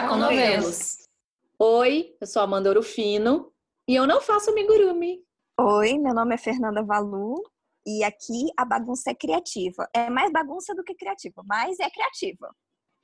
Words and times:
Chá 0.00 0.08
com 0.08 0.16
Novelos. 0.16 0.96
Oi, 1.58 2.16
eu 2.18 2.26
sou 2.26 2.40
Amanda 2.40 2.70
Orufino 2.70 3.52
e 3.86 3.94
eu 3.94 4.06
não 4.06 4.18
faço 4.22 4.48
amigurumi. 4.48 5.22
Oi, 5.60 5.98
meu 5.98 6.14
nome 6.14 6.34
é 6.34 6.38
Fernanda 6.38 6.82
Valu 6.82 7.42
e 7.86 8.02
aqui 8.02 8.46
a 8.56 8.64
bagunça 8.64 9.10
é 9.10 9.14
criativa. 9.14 9.86
É 9.94 10.08
mais 10.08 10.32
bagunça 10.32 10.74
do 10.74 10.82
que 10.82 10.94
criativa, 10.94 11.42
mas 11.44 11.78
é 11.78 11.90
criativa. 11.90 12.50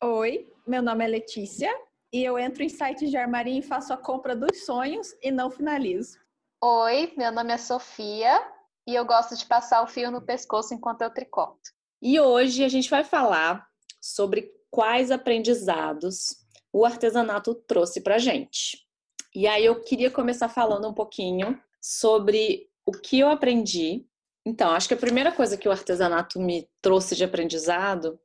Oi, 0.03 0.51
meu 0.67 0.81
nome 0.81 1.05
é 1.05 1.09
Letícia 1.09 1.71
e 2.11 2.25
eu 2.25 2.39
entro 2.39 2.63
em 2.63 2.69
sites 2.71 3.11
de 3.11 3.17
armarinho 3.19 3.59
e 3.59 3.63
faço 3.63 3.93
a 3.93 3.99
compra 3.99 4.35
dos 4.35 4.65
sonhos 4.65 5.15
e 5.23 5.31
não 5.31 5.51
finalizo. 5.51 6.19
Oi, 6.65 7.13
meu 7.15 7.31
nome 7.31 7.53
é 7.53 7.59
Sofia 7.59 8.43
e 8.89 8.95
eu 8.95 9.05
gosto 9.05 9.37
de 9.37 9.45
passar 9.45 9.83
o 9.83 9.87
fio 9.87 10.11
no 10.11 10.23
pescoço 10.23 10.73
enquanto 10.73 11.03
eu 11.03 11.13
tricoto. 11.13 11.61
E 12.01 12.19
hoje 12.19 12.65
a 12.65 12.71
gente 12.71 12.89
vai 12.89 13.05
falar 13.05 13.69
sobre 14.01 14.51
quais 14.71 15.11
aprendizados 15.11 16.46
o 16.77 16.85
artesanato 16.85 17.55
trouxe 17.55 18.03
para 18.03 18.19
gente. 18.19 18.87
E 19.35 19.47
aí 19.47 19.65
eu 19.65 19.83
queria 19.83 20.11
começar 20.11 20.47
falando 20.47 20.87
um 20.87 20.93
pouquinho 20.93 21.59
sobre 21.81 22.69
o 22.85 22.93
que 22.93 23.19
eu 23.19 23.31
aprendi. 23.31 24.07
Então, 24.45 24.71
acho 24.73 24.87
que 24.87 24.93
a 24.93 24.99
primeira 24.99 25.33
coisa 25.33 25.57
que 25.57 25.67
o 25.67 25.73
artesanato 25.73 26.39
me 26.39 26.69
trouxe 26.83 27.17
de 27.17 27.25
aprendizado 27.25 28.21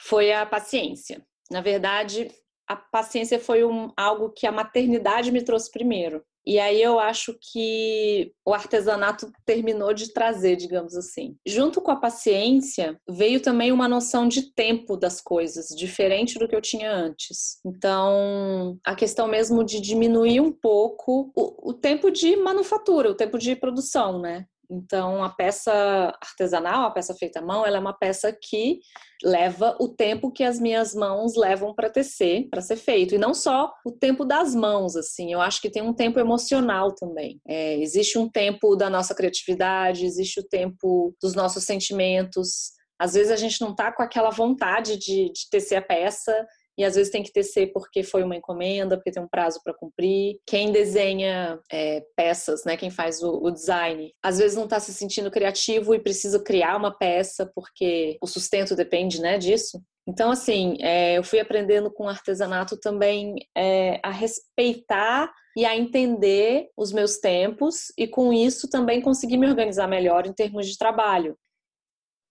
foi 0.00 0.32
a 0.32 0.44
paciência. 0.44 1.24
Na 1.48 1.60
verdade, 1.60 2.28
a 2.66 2.74
paciência 2.74 3.38
foi 3.38 3.64
um, 3.64 3.92
algo 3.96 4.30
que 4.30 4.48
a 4.48 4.52
maternidade 4.52 5.30
me 5.30 5.44
trouxe 5.44 5.70
primeiro. 5.70 6.24
E 6.46 6.60
aí 6.60 6.80
eu 6.80 7.00
acho 7.00 7.36
que 7.40 8.32
o 8.44 8.54
artesanato 8.54 9.32
terminou 9.44 9.92
de 9.92 10.12
trazer, 10.12 10.54
digamos 10.56 10.94
assim. 10.96 11.36
Junto 11.44 11.80
com 11.80 11.90
a 11.90 11.96
paciência, 11.96 12.96
veio 13.08 13.40
também 13.40 13.72
uma 13.72 13.88
noção 13.88 14.28
de 14.28 14.52
tempo 14.54 14.96
das 14.96 15.20
coisas, 15.20 15.68
diferente 15.76 16.38
do 16.38 16.46
que 16.46 16.54
eu 16.54 16.60
tinha 16.60 16.92
antes. 16.92 17.58
Então, 17.66 18.78
a 18.84 18.94
questão 18.94 19.26
mesmo 19.26 19.64
de 19.64 19.80
diminuir 19.80 20.40
um 20.40 20.52
pouco 20.52 21.32
o, 21.34 21.70
o 21.70 21.74
tempo 21.74 22.10
de 22.10 22.36
manufatura, 22.36 23.10
o 23.10 23.16
tempo 23.16 23.38
de 23.38 23.56
produção, 23.56 24.20
né? 24.20 24.46
Então, 24.70 25.22
a 25.22 25.28
peça 25.28 25.72
artesanal, 26.20 26.86
a 26.86 26.90
peça 26.90 27.14
feita 27.14 27.40
à 27.40 27.42
mão, 27.42 27.66
ela 27.66 27.76
é 27.76 27.80
uma 27.80 27.96
peça 27.96 28.32
que 28.32 28.80
leva 29.22 29.76
o 29.80 29.88
tempo 29.88 30.30
que 30.30 30.44
as 30.44 30.58
minhas 30.58 30.94
mãos 30.94 31.36
levam 31.36 31.74
para 31.74 31.90
tecer, 31.90 32.48
para 32.50 32.60
ser 32.60 32.76
feito. 32.76 33.14
E 33.14 33.18
não 33.18 33.32
só 33.32 33.72
o 33.84 33.92
tempo 33.92 34.24
das 34.24 34.54
mãos, 34.54 34.96
assim. 34.96 35.32
Eu 35.32 35.40
acho 35.40 35.60
que 35.60 35.70
tem 35.70 35.82
um 35.82 35.94
tempo 35.94 36.18
emocional 36.18 36.94
também. 36.94 37.40
É, 37.46 37.78
existe 37.78 38.18
um 38.18 38.28
tempo 38.28 38.76
da 38.76 38.90
nossa 38.90 39.14
criatividade, 39.14 40.04
existe 40.04 40.40
o 40.40 40.48
tempo 40.48 41.14
dos 41.20 41.34
nossos 41.34 41.64
sentimentos. 41.64 42.72
Às 42.98 43.14
vezes 43.14 43.32
a 43.32 43.36
gente 43.36 43.60
não 43.60 43.74
tá 43.74 43.92
com 43.92 44.02
aquela 44.02 44.30
vontade 44.30 44.96
de, 44.98 45.32
de 45.32 45.50
tecer 45.50 45.76
a 45.76 45.82
peça 45.82 46.46
e 46.76 46.84
às 46.84 46.94
vezes 46.94 47.10
tem 47.10 47.22
que 47.22 47.32
tecer 47.32 47.72
porque 47.72 48.02
foi 48.02 48.22
uma 48.22 48.36
encomenda, 48.36 48.96
porque 48.96 49.10
tem 49.10 49.22
um 49.22 49.28
prazo 49.28 49.60
para 49.64 49.74
cumprir. 49.74 50.38
Quem 50.46 50.72
desenha 50.72 51.58
é, 51.72 52.04
peças, 52.14 52.64
né, 52.64 52.76
quem 52.76 52.90
faz 52.90 53.22
o, 53.22 53.42
o 53.42 53.50
design, 53.50 54.12
às 54.22 54.38
vezes 54.38 54.56
não 54.56 54.64
está 54.64 54.78
se 54.78 54.92
sentindo 54.92 55.30
criativo 55.30 55.94
e 55.94 56.00
precisa 56.00 56.42
criar 56.42 56.76
uma 56.76 56.96
peça 56.96 57.50
porque 57.54 58.18
o 58.20 58.26
sustento 58.26 58.74
depende, 58.76 59.20
né, 59.20 59.38
disso. 59.38 59.80
Então, 60.08 60.30
assim, 60.30 60.76
é, 60.80 61.18
eu 61.18 61.24
fui 61.24 61.40
aprendendo 61.40 61.90
com 61.90 62.08
artesanato 62.08 62.78
também 62.78 63.34
é, 63.56 63.98
a 64.04 64.10
respeitar 64.10 65.32
e 65.56 65.64
a 65.64 65.76
entender 65.76 66.68
os 66.76 66.92
meus 66.92 67.18
tempos 67.18 67.92
e 67.98 68.06
com 68.06 68.32
isso 68.32 68.70
também 68.70 69.00
conseguir 69.00 69.36
me 69.36 69.48
organizar 69.48 69.88
melhor 69.88 70.26
em 70.26 70.32
termos 70.32 70.68
de 70.68 70.78
trabalho. 70.78 71.36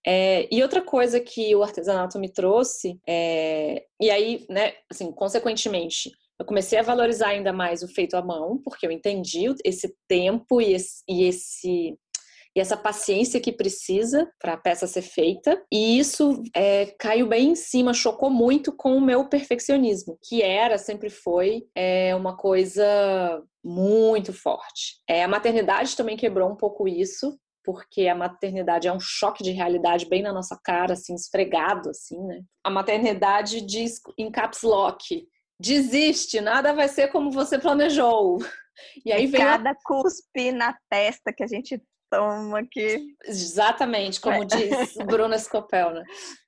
É, 0.05 0.47
e 0.53 0.61
outra 0.61 0.81
coisa 0.81 1.19
que 1.19 1.55
o 1.55 1.63
artesanato 1.63 2.19
me 2.19 2.29
trouxe, 2.29 2.99
é, 3.07 3.85
e 3.99 4.09
aí, 4.11 4.45
né, 4.49 4.73
assim, 4.89 5.11
consequentemente, 5.11 6.11
eu 6.37 6.45
comecei 6.45 6.77
a 6.77 6.83
valorizar 6.83 7.29
ainda 7.29 7.53
mais 7.53 7.81
o 7.81 7.87
feito 7.87 8.15
à 8.15 8.21
mão, 8.21 8.59
porque 8.63 8.85
eu 8.85 8.91
entendi 8.91 9.45
esse 9.63 9.95
tempo 10.07 10.61
e 10.61 10.73
esse, 10.73 11.03
e 11.07 11.23
esse 11.23 11.97
e 12.55 12.59
essa 12.61 12.77
paciência 12.77 13.41
que 13.41 13.51
precisa 13.51 14.31
para 14.39 14.53
a 14.53 14.57
peça 14.57 14.87
ser 14.87 15.01
feita. 15.01 15.61
E 15.69 15.99
isso 15.99 16.41
é, 16.55 16.85
caiu 16.97 17.27
bem 17.27 17.49
em 17.49 17.55
cima, 17.55 17.93
chocou 17.93 18.29
muito 18.29 18.71
com 18.71 18.95
o 18.95 19.01
meu 19.01 19.27
perfeccionismo, 19.27 20.17
que 20.23 20.41
era, 20.41 20.77
sempre 20.77 21.09
foi, 21.09 21.63
é, 21.75 22.15
uma 22.15 22.37
coisa 22.37 23.43
muito 23.61 24.31
forte. 24.31 25.01
É, 25.07 25.23
a 25.23 25.27
maternidade 25.27 25.97
também 25.97 26.15
quebrou 26.15 26.49
um 26.49 26.55
pouco 26.55 26.87
isso, 26.87 27.37
porque 27.65 28.07
a 28.07 28.15
maternidade 28.15 28.87
é 28.87 28.93
um 28.93 28.99
choque 28.99 29.43
de 29.43 29.51
realidade 29.51 30.05
bem 30.05 30.21
na 30.21 30.31
nossa 30.31 30.57
cara, 30.63 30.93
assim, 30.93 31.15
esfregado, 31.15 31.89
assim, 31.89 32.21
né? 32.23 32.41
A 32.63 32.69
maternidade 32.69 33.61
diz 33.61 33.99
em 34.17 34.31
caps 34.31 34.61
lock, 34.61 35.27
desiste, 35.59 36.39
nada 36.39 36.73
vai 36.73 36.87
ser 36.87 37.07
como 37.09 37.31
você 37.31 37.57
planejou. 37.57 38.37
E 39.05 39.11
aí 39.11 39.25
vem 39.25 39.41
cada 39.41 39.71
a... 39.71 39.75
cuspe 39.83 40.51
na 40.51 40.75
testa 40.89 41.33
que 41.33 41.43
a 41.43 41.47
gente 41.47 41.81
toma 42.11 42.59
aqui. 42.59 43.15
Exatamente, 43.25 44.21
como 44.21 44.43
é. 44.43 44.45
diz 44.45 44.95
Bruna 45.07 45.37
Scopel, 45.39 45.91
né? 45.91 46.03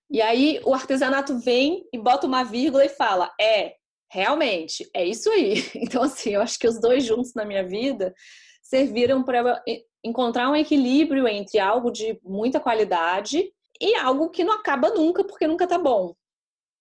E 0.10 0.22
aí 0.22 0.62
o 0.64 0.74
artesanato 0.74 1.38
vem 1.40 1.84
e 1.92 1.98
bota 1.98 2.28
uma 2.28 2.44
vírgula 2.44 2.86
e 2.86 2.90
fala: 2.90 3.32
"É, 3.40 3.74
realmente, 4.12 4.90
é 4.94 5.06
isso 5.06 5.30
aí". 5.30 5.56
Então 5.76 6.04
assim, 6.04 6.32
eu 6.32 6.42
acho 6.42 6.60
que 6.60 6.68
os 6.68 6.80
dois 6.80 7.04
juntos 7.04 7.34
na 7.34 7.46
minha 7.46 7.66
vida 7.66 8.14
serviram 8.62 9.24
para 9.24 9.64
encontrar 10.08 10.50
um 10.50 10.56
equilíbrio 10.56 11.28
entre 11.28 11.60
algo 11.60 11.92
de 11.92 12.20
muita 12.24 12.60
qualidade 12.60 13.52
e 13.80 13.96
algo 13.96 14.30
que 14.30 14.44
não 14.44 14.54
acaba 14.54 14.90
nunca, 14.90 15.24
porque 15.24 15.48
nunca 15.48 15.68
tá 15.68 15.78
bom. 15.78 16.14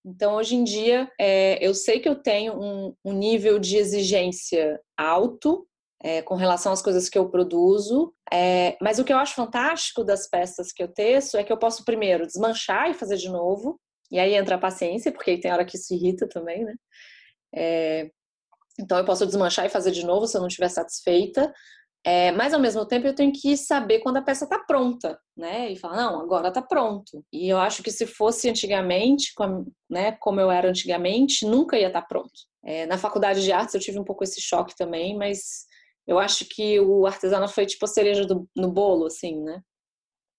Então, 0.05 0.35
hoje 0.35 0.55
em 0.55 0.63
dia, 0.63 1.11
é, 1.19 1.63
eu 1.65 1.73
sei 1.73 1.99
que 1.99 2.07
eu 2.07 2.15
tenho 2.15 2.53
um, 2.53 2.95
um 3.03 3.13
nível 3.13 3.59
de 3.59 3.77
exigência 3.77 4.79
alto 4.97 5.67
é, 6.01 6.21
com 6.21 6.35
relação 6.35 6.71
às 6.71 6.81
coisas 6.81 7.09
que 7.09 7.17
eu 7.17 7.29
produzo, 7.29 8.13
é, 8.31 8.77
mas 8.81 8.99
o 8.99 9.03
que 9.03 9.11
eu 9.11 9.17
acho 9.17 9.35
fantástico 9.35 10.03
das 10.03 10.29
peças 10.29 10.71
que 10.71 10.81
eu 10.81 10.87
teço 10.87 11.37
é 11.37 11.43
que 11.43 11.51
eu 11.51 11.57
posso 11.57 11.83
primeiro 11.83 12.25
desmanchar 12.25 12.89
e 12.89 12.93
fazer 12.93 13.17
de 13.17 13.29
novo, 13.29 13.79
e 14.11 14.19
aí 14.19 14.35
entra 14.35 14.55
a 14.55 14.59
paciência, 14.59 15.11
porque 15.11 15.39
tem 15.39 15.51
hora 15.51 15.65
que 15.65 15.75
isso 15.75 15.93
irrita 15.93 16.27
também, 16.27 16.63
né? 16.63 16.73
É, 17.53 18.09
então 18.79 18.97
eu 18.97 19.05
posso 19.05 19.25
desmanchar 19.25 19.65
e 19.65 19.69
fazer 19.69 19.91
de 19.91 20.05
novo 20.05 20.27
se 20.27 20.37
eu 20.37 20.41
não 20.41 20.47
estiver 20.47 20.69
satisfeita, 20.69 21.53
é, 22.09 22.31
mas 22.31 22.53
ao 22.53 22.59
mesmo 22.61 22.85
tempo 22.85 23.05
eu 23.05 23.13
tenho 23.13 23.33
que 23.33 23.57
saber 23.57 23.99
quando 23.99 24.15
a 24.15 24.21
peça 24.21 24.45
está 24.45 24.57
pronta, 24.57 25.19
né? 25.35 25.69
E 25.69 25.75
falar, 25.75 25.97
não, 25.97 26.21
agora 26.21 26.47
está 26.47 26.61
pronto. 26.61 27.21
E 27.33 27.49
eu 27.49 27.57
acho 27.57 27.83
que 27.83 27.91
se 27.91 28.07
fosse 28.07 28.49
antigamente, 28.49 29.33
como, 29.35 29.67
né, 29.89 30.13
como 30.13 30.39
eu 30.39 30.49
era 30.49 30.69
antigamente, 30.69 31.45
nunca 31.45 31.77
ia 31.77 31.87
estar 31.87 32.03
tá 32.03 32.07
pronto. 32.07 32.31
É, 32.63 32.85
na 32.85 32.97
faculdade 32.97 33.43
de 33.43 33.51
artes 33.51 33.75
eu 33.75 33.81
tive 33.81 33.99
um 33.99 34.05
pouco 34.05 34.23
esse 34.23 34.39
choque 34.39 34.73
também, 34.77 35.17
mas 35.17 35.65
eu 36.07 36.17
acho 36.17 36.45
que 36.45 36.79
o 36.79 37.05
artesanato 37.05 37.51
foi 37.51 37.65
tipo 37.65 37.83
a 37.83 37.89
cereja 37.89 38.25
do, 38.25 38.47
no 38.55 38.71
bolo, 38.71 39.07
assim, 39.07 39.43
né? 39.43 39.61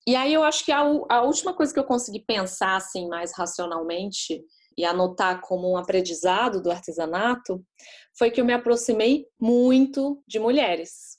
E 0.06 0.16
aí 0.16 0.32
eu 0.32 0.42
acho 0.44 0.64
que 0.64 0.72
a, 0.72 0.80
a 0.80 1.20
última 1.20 1.52
coisa 1.52 1.70
que 1.70 1.78
eu 1.78 1.84
consegui 1.84 2.20
pensar, 2.20 2.76
assim, 2.76 3.06
mais 3.08 3.36
racionalmente 3.36 4.42
e 4.74 4.86
anotar 4.86 5.42
como 5.42 5.70
um 5.70 5.76
aprendizado 5.76 6.62
do 6.62 6.70
artesanato 6.70 7.62
foi 8.16 8.30
que 8.30 8.40
eu 8.40 8.44
me 8.46 8.54
aproximei 8.54 9.26
muito 9.38 10.22
de 10.26 10.38
mulheres 10.38 11.17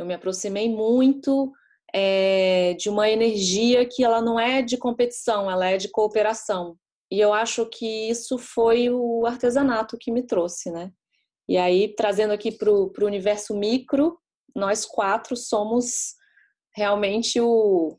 eu 0.00 0.06
me 0.06 0.14
aproximei 0.14 0.68
muito 0.68 1.52
é, 1.94 2.74
de 2.74 2.88
uma 2.88 3.08
energia 3.08 3.86
que 3.86 4.02
ela 4.02 4.22
não 4.22 4.38
é 4.38 4.62
de 4.62 4.76
competição, 4.76 5.50
ela 5.50 5.66
é 5.66 5.76
de 5.76 5.88
cooperação. 5.88 6.76
E 7.10 7.20
eu 7.20 7.34
acho 7.34 7.66
que 7.66 8.08
isso 8.08 8.38
foi 8.38 8.88
o 8.88 9.26
artesanato 9.26 9.98
que 9.98 10.10
me 10.10 10.22
trouxe, 10.22 10.70
né? 10.70 10.90
E 11.48 11.58
aí, 11.58 11.94
trazendo 11.94 12.32
aqui 12.32 12.52
para 12.52 12.70
o 12.70 12.92
universo 13.00 13.54
micro, 13.56 14.18
nós 14.54 14.86
quatro 14.86 15.36
somos 15.36 16.14
realmente 16.74 17.40
o, 17.40 17.98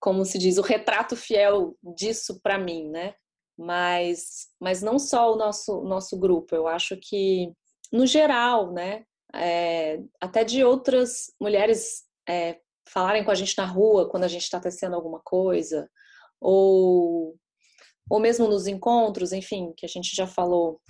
como 0.00 0.24
se 0.24 0.36
diz, 0.36 0.58
o 0.58 0.62
retrato 0.62 1.16
fiel 1.16 1.76
disso 1.96 2.40
para 2.42 2.58
mim, 2.58 2.88
né? 2.88 3.14
Mas, 3.56 4.48
mas 4.60 4.82
não 4.82 4.98
só 4.98 5.32
o 5.32 5.36
nosso, 5.36 5.82
nosso 5.82 6.18
grupo, 6.18 6.54
eu 6.54 6.66
acho 6.66 6.98
que, 7.00 7.52
no 7.92 8.04
geral, 8.04 8.72
né? 8.72 9.04
É, 9.36 10.00
até 10.20 10.44
de 10.44 10.64
outras 10.64 11.32
mulheres 11.40 12.04
é, 12.28 12.58
falarem 12.88 13.24
com 13.24 13.30
a 13.30 13.34
gente 13.34 13.56
na 13.58 13.66
rua 13.66 14.08
quando 14.08 14.24
a 14.24 14.28
gente 14.28 14.42
está 14.42 14.60
tecendo 14.60 14.96
alguma 14.96 15.20
coisa, 15.20 15.88
ou, 16.40 17.36
ou 18.08 18.20
mesmo 18.20 18.48
nos 18.48 18.66
encontros, 18.66 19.32
enfim, 19.32 19.72
que 19.76 19.84
a 19.84 19.88
gente 19.88 20.14
já 20.14 20.26
falou 20.26 20.80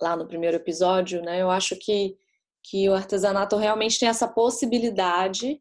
lá 0.00 0.16
no 0.16 0.26
primeiro 0.26 0.56
episódio, 0.56 1.22
né? 1.22 1.40
Eu 1.40 1.50
acho 1.50 1.76
que, 1.76 2.16
que 2.64 2.88
o 2.88 2.94
artesanato 2.94 3.56
realmente 3.56 3.98
tem 3.98 4.08
essa 4.08 4.26
possibilidade 4.26 5.60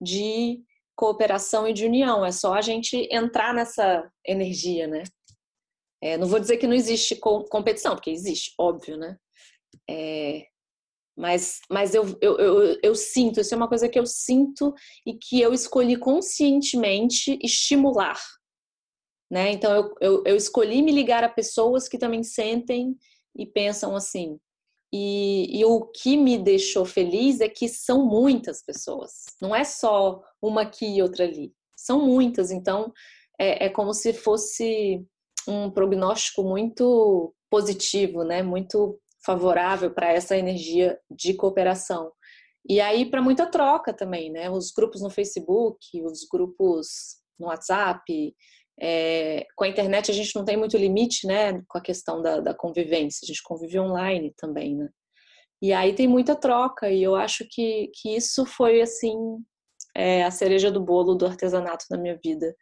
de 0.00 0.62
cooperação 0.96 1.68
e 1.68 1.72
de 1.72 1.84
união. 1.84 2.24
É 2.24 2.32
só 2.32 2.54
a 2.54 2.60
gente 2.60 3.08
entrar 3.10 3.52
nessa 3.52 4.10
energia, 4.26 4.86
né? 4.86 5.02
É, 6.02 6.16
não 6.16 6.26
vou 6.26 6.40
dizer 6.40 6.56
que 6.56 6.66
não 6.66 6.74
existe 6.74 7.16
competição, 7.16 7.94
porque 7.94 8.10
existe, 8.10 8.52
óbvio, 8.58 8.96
né? 8.96 9.16
É, 9.88 10.46
mas, 11.16 11.60
mas 11.70 11.94
eu, 11.94 12.04
eu, 12.20 12.38
eu, 12.38 12.78
eu, 12.82 12.94
sinto, 12.94 13.40
isso 13.40 13.52
é 13.52 13.56
uma 13.56 13.68
coisa 13.68 13.88
que 13.88 13.98
eu 13.98 14.06
sinto 14.06 14.74
e 15.06 15.14
que 15.14 15.40
eu 15.40 15.52
escolhi 15.52 15.96
conscientemente 15.96 17.38
estimular. 17.42 18.18
Né? 19.30 19.52
Então, 19.52 19.72
eu, 19.72 19.94
eu, 20.00 20.22
eu 20.26 20.36
escolhi 20.36 20.82
me 20.82 20.92
ligar 20.92 21.24
a 21.24 21.28
pessoas 21.28 21.88
que 21.88 21.98
também 21.98 22.22
sentem 22.22 22.96
e 23.36 23.46
pensam 23.46 23.94
assim. 23.94 24.38
E, 24.92 25.58
e, 25.58 25.64
o 25.64 25.86
que 25.86 26.18
me 26.18 26.36
deixou 26.36 26.84
feliz 26.84 27.40
é 27.40 27.48
que 27.48 27.66
são 27.66 28.04
muitas 28.04 28.62
pessoas, 28.62 29.24
não 29.40 29.56
é 29.56 29.64
só 29.64 30.20
uma 30.40 30.62
aqui 30.62 30.84
e 30.84 31.02
outra 31.02 31.24
ali, 31.24 31.50
são 31.74 32.04
muitas. 32.04 32.50
Então 32.50 32.92
é, 33.38 33.66
é 33.66 33.68
como 33.70 33.94
se 33.94 34.12
fosse 34.12 35.02
um 35.48 35.70
prognóstico 35.70 36.42
muito 36.42 37.34
positivo, 37.50 38.22
né? 38.22 38.42
Muito 38.42 39.00
favorável 39.24 39.90
para 39.92 40.12
essa 40.12 40.36
energia 40.36 40.98
de 41.10 41.34
cooperação. 41.34 42.12
E 42.68 42.80
aí 42.80 43.08
para 43.08 43.22
muita 43.22 43.46
troca 43.46 43.92
também, 43.92 44.30
né? 44.30 44.50
Os 44.50 44.70
grupos 44.70 45.02
no 45.02 45.10
Facebook, 45.10 46.02
os 46.02 46.26
grupos 46.30 47.18
no 47.38 47.48
WhatsApp, 47.48 48.34
é, 48.80 49.46
com 49.56 49.64
a 49.64 49.68
internet 49.68 50.10
a 50.10 50.14
gente 50.14 50.34
não 50.34 50.44
tem 50.44 50.56
muito 50.56 50.76
limite, 50.76 51.26
né? 51.26 51.60
Com 51.68 51.78
a 51.78 51.82
questão 51.82 52.22
da, 52.22 52.40
da 52.40 52.54
convivência, 52.54 53.20
a 53.24 53.26
gente 53.26 53.42
convive 53.42 53.78
online 53.78 54.32
também, 54.36 54.76
né? 54.76 54.88
E 55.60 55.72
aí 55.72 55.94
tem 55.94 56.08
muita 56.08 56.34
troca 56.34 56.90
e 56.90 57.02
eu 57.02 57.14
acho 57.14 57.46
que, 57.48 57.90
que 57.94 58.16
isso 58.16 58.44
foi 58.44 58.80
assim 58.80 59.14
é, 59.94 60.24
a 60.24 60.30
cereja 60.30 60.70
do 60.70 60.80
bolo 60.80 61.14
do 61.14 61.26
artesanato 61.26 61.84
na 61.90 61.96
minha 61.96 62.18
vida, 62.22 62.54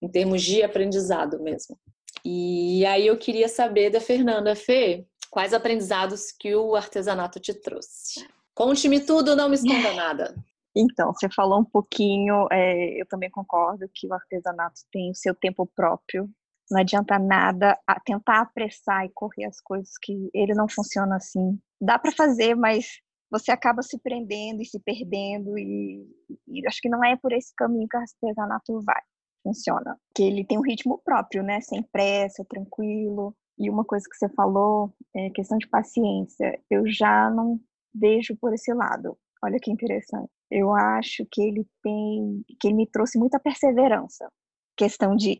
em 0.00 0.08
termos 0.08 0.42
de 0.42 0.62
aprendizado 0.62 1.42
mesmo. 1.42 1.76
E 2.24 2.86
aí 2.86 3.06
eu 3.06 3.18
queria 3.18 3.48
saber 3.48 3.90
da 3.90 4.00
Fernanda 4.00 4.54
Fê, 4.54 5.04
quais 5.34 5.52
aprendizados 5.52 6.30
que 6.30 6.54
o 6.54 6.76
artesanato 6.76 7.40
te 7.40 7.52
trouxe? 7.52 8.24
Conte-me 8.54 9.00
tudo, 9.00 9.34
não 9.34 9.48
me 9.48 9.56
esconda 9.56 9.92
nada. 9.92 10.32
Então, 10.76 11.12
você 11.12 11.28
falou 11.28 11.58
um 11.58 11.64
pouquinho, 11.64 12.46
é, 12.52 13.00
eu 13.00 13.06
também 13.06 13.28
concordo 13.28 13.90
que 13.92 14.06
o 14.06 14.14
artesanato 14.14 14.82
tem 14.92 15.10
o 15.10 15.14
seu 15.14 15.34
tempo 15.34 15.66
próprio. 15.66 16.30
Não 16.70 16.80
adianta 16.80 17.18
nada 17.18 17.76
tentar 18.04 18.42
apressar 18.42 19.04
e 19.04 19.10
correr 19.12 19.46
as 19.46 19.60
coisas 19.60 19.90
que 20.00 20.30
ele 20.32 20.54
não 20.54 20.68
funciona 20.68 21.16
assim. 21.16 21.58
Dá 21.80 21.98
para 21.98 22.12
fazer, 22.12 22.54
mas 22.54 23.00
você 23.28 23.50
acaba 23.50 23.82
se 23.82 23.98
prendendo 23.98 24.62
e 24.62 24.64
se 24.64 24.78
perdendo 24.78 25.58
e, 25.58 26.06
e 26.46 26.66
acho 26.68 26.80
que 26.80 26.88
não 26.88 27.04
é 27.04 27.16
por 27.16 27.32
esse 27.32 27.52
caminho 27.56 27.88
que 27.88 27.96
o 27.96 28.00
artesanato 28.00 28.80
vai 28.82 29.02
funciona. 29.42 29.98
Que 30.14 30.22
ele 30.22 30.44
tem 30.44 30.58
um 30.58 30.62
ritmo 30.62 31.00
próprio, 31.04 31.42
né? 31.42 31.60
Sem 31.60 31.82
pressa, 31.82 32.44
tranquilo. 32.48 33.36
E 33.58 33.70
uma 33.70 33.84
coisa 33.84 34.04
que 34.08 34.16
você 34.16 34.28
falou 34.30 34.92
é 35.14 35.30
questão 35.30 35.58
de 35.58 35.68
paciência. 35.68 36.60
Eu 36.70 36.86
já 36.86 37.30
não 37.30 37.60
vejo 37.94 38.36
por 38.36 38.52
esse 38.52 38.72
lado. 38.72 39.16
Olha 39.42 39.58
que 39.60 39.70
interessante. 39.70 40.30
Eu 40.50 40.72
acho 40.74 41.24
que 41.30 41.42
ele 41.42 41.66
tem, 41.82 42.44
que 42.60 42.68
ele 42.68 42.76
me 42.76 42.90
trouxe 42.90 43.18
muita 43.18 43.38
perseverança. 43.38 44.28
Questão 44.76 45.14
de 45.14 45.38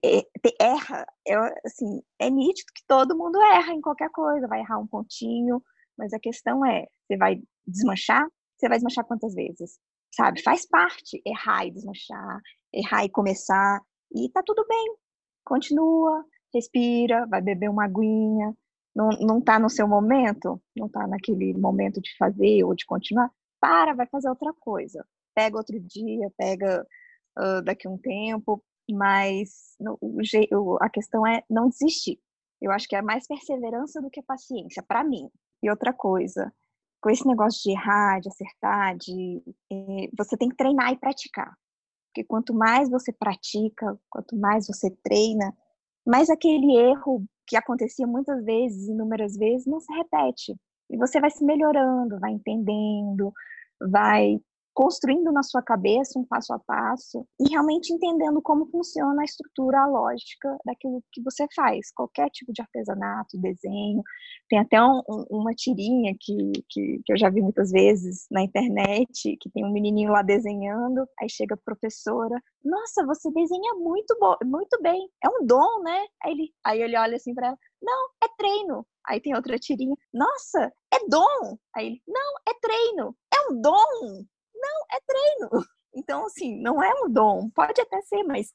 erra, 0.61 1.07
eu, 1.27 1.41
assim, 1.65 2.01
é 2.21 2.31
nítido 2.31 2.71
que 2.75 2.85
todo 2.87 3.17
mundo 3.17 3.41
erra 3.43 3.73
em 3.73 3.81
qualquer 3.81 4.11
coisa, 4.11 4.47
vai 4.47 4.61
errar 4.61 4.79
um 4.79 4.87
pontinho, 4.87 5.61
mas 5.99 6.13
a 6.13 6.21
questão 6.21 6.65
é, 6.65 6.87
você 7.07 7.17
vai 7.17 7.41
desmanchar? 7.67 8.25
Você 8.57 8.69
vai 8.69 8.79
desmanchar 8.79 9.05
quantas 9.05 9.35
vezes? 9.35 9.79
Sabe? 10.15 10.43
Faz 10.43 10.67
parte 10.69 11.21
errar 11.27 11.67
e 11.67 11.73
desmanchar, 11.73 12.41
errar 12.73 13.05
e 13.05 13.11
começar. 13.11 13.81
E 14.15 14.29
tá 14.31 14.43
tudo 14.45 14.65
bem. 14.69 14.97
Continua, 15.45 16.25
respira, 16.55 17.27
vai 17.27 17.41
beber 17.43 17.69
uma 17.69 17.85
aguinha. 17.85 18.55
Não, 18.95 19.09
não 19.21 19.41
tá 19.41 19.59
no 19.59 19.69
seu 19.69 19.89
momento, 19.89 20.61
não 20.77 20.89
tá 20.89 21.07
naquele 21.07 21.53
momento 21.55 22.01
de 22.01 22.17
fazer 22.17 22.63
ou 22.65 22.75
de 22.75 22.87
continuar, 22.87 23.31
para, 23.61 23.95
vai 23.95 24.07
fazer 24.07 24.29
outra 24.29 24.53
coisa. 24.61 25.05
Pega 25.35 25.57
outro 25.57 25.81
dia, 25.81 26.31
pega 26.37 26.87
uh, 27.39 27.63
daqui 27.63 27.89
um 27.89 27.99
tempo, 27.99 28.63
mas 28.89 29.75
no, 29.81 29.99
o, 30.01 30.79
a 30.81 30.89
questão 30.89 31.27
é 31.27 31.43
não 31.51 31.69
desistir. 31.69 32.21
Eu 32.61 32.71
acho 32.71 32.89
que 32.89 32.95
é 32.95 33.03
mais 33.03 33.27
perseverança 33.27 34.01
do 34.01 34.11
que 34.11 34.23
paciência, 34.23 34.83
para 34.83 35.03
mim. 35.03 35.29
E 35.63 35.69
outra 35.69 35.93
coisa, 35.93 36.53
com 37.01 37.11
esse 37.11 37.27
negócio 37.27 37.63
de 37.63 37.71
errar, 37.71 38.21
de 38.21 38.29
acertar, 38.29 38.97
de, 38.97 39.43
eh, 39.73 40.09
você 40.17 40.37
tem 40.37 40.49
que 40.49 40.57
treinar 40.57 40.93
e 40.93 40.99
praticar. 40.99 41.55
Porque 42.09 42.25
quanto 42.25 42.55
mais 42.55 42.89
você 42.89 43.13
pratica, 43.13 43.99
quanto 44.09 44.37
mais 44.37 44.67
você 44.67 44.91
treina, 45.03 45.55
mais 46.07 46.31
aquele 46.31 46.77
erro 46.77 47.25
que 47.47 47.57
acontecia 47.57 48.07
muitas 48.07 48.45
vezes, 48.45 48.89
inúmeras 48.89 49.37
vezes, 49.37 49.67
não 49.67 49.81
se 49.81 49.93
repete. 49.93 50.55
E 50.91 50.97
você 50.97 51.21
vai 51.21 51.31
se 51.31 51.45
melhorando, 51.45 52.19
vai 52.19 52.33
entendendo, 52.33 53.33
vai 53.81 54.39
construindo 54.75 55.31
na 55.33 55.43
sua 55.43 55.63
cabeça 55.63 56.19
um 56.19 56.25
passo 56.25 56.53
a 56.53 56.59
passo 56.59 57.25
e 57.41 57.49
realmente 57.49 57.93
entendendo 57.93 58.43
como 58.43 58.67
funciona 58.67 59.23
a 59.23 59.25
estrutura, 59.25 59.83
a 59.83 59.87
lógica 59.87 60.59
daquilo 60.67 61.03
que 61.13 61.23
você 61.23 61.47
faz, 61.55 61.93
qualquer 61.95 62.29
tipo 62.31 62.53
de 62.53 62.61
artesanato, 62.61 63.39
desenho. 63.39 64.03
Tem 64.49 64.59
até 64.59 64.83
um, 64.83 65.01
uma 65.31 65.55
tirinha 65.55 66.15
que, 66.21 66.53
que, 66.69 67.01
que, 67.05 67.13
eu 67.13 67.17
já 67.17 67.31
vi 67.31 67.41
muitas 67.41 67.71
vezes 67.71 68.27
na 68.31 68.43
internet, 68.43 69.37
que 69.41 69.51
tem 69.51 69.65
um 69.65 69.73
menininho 69.73 70.11
lá 70.11 70.23
desenhando, 70.23 71.07
aí 71.21 71.29
chega 71.31 71.55
a 71.55 71.65
professora, 71.65 72.37
nossa, 72.65 73.07
você 73.07 73.31
desenha 73.31 73.75
muito, 73.75 74.17
muito 74.45 74.83
bem, 74.83 75.09
é 75.23 75.29
um 75.29 75.47
dom, 75.47 75.83
né? 75.83 76.05
Aí 76.23 76.33
ele, 76.33 76.51
aí 76.65 76.83
ele 76.83 76.99
olha 76.99 77.17
assim 77.17 77.35
para 77.35 77.49
ela, 77.49 77.59
não, 77.81 78.09
é 78.23 78.29
treino. 78.37 78.87
Aí 79.07 79.21
tem 79.21 79.37
outra 79.37 79.59
tirinha, 79.59 79.95
nossa, 80.13 80.73
é 80.93 80.99
dom. 81.09 81.59
Aí 81.77 81.87
ele, 81.87 82.03
não, 82.09 82.35
é 82.49 82.55
treino, 82.61 83.15
é 83.33 83.53
um 83.53 83.61
dom. 83.61 84.25
Não, 84.65 84.87
é 84.91 85.01
treino. 85.07 85.51
Então, 85.97 86.27
assim, 86.27 86.61
não 86.61 86.83
é 86.83 86.93
um 87.05 87.09
dom. 87.09 87.49
Pode 87.51 87.81
até 87.81 88.03
ser, 88.03 88.25
mas 88.25 88.53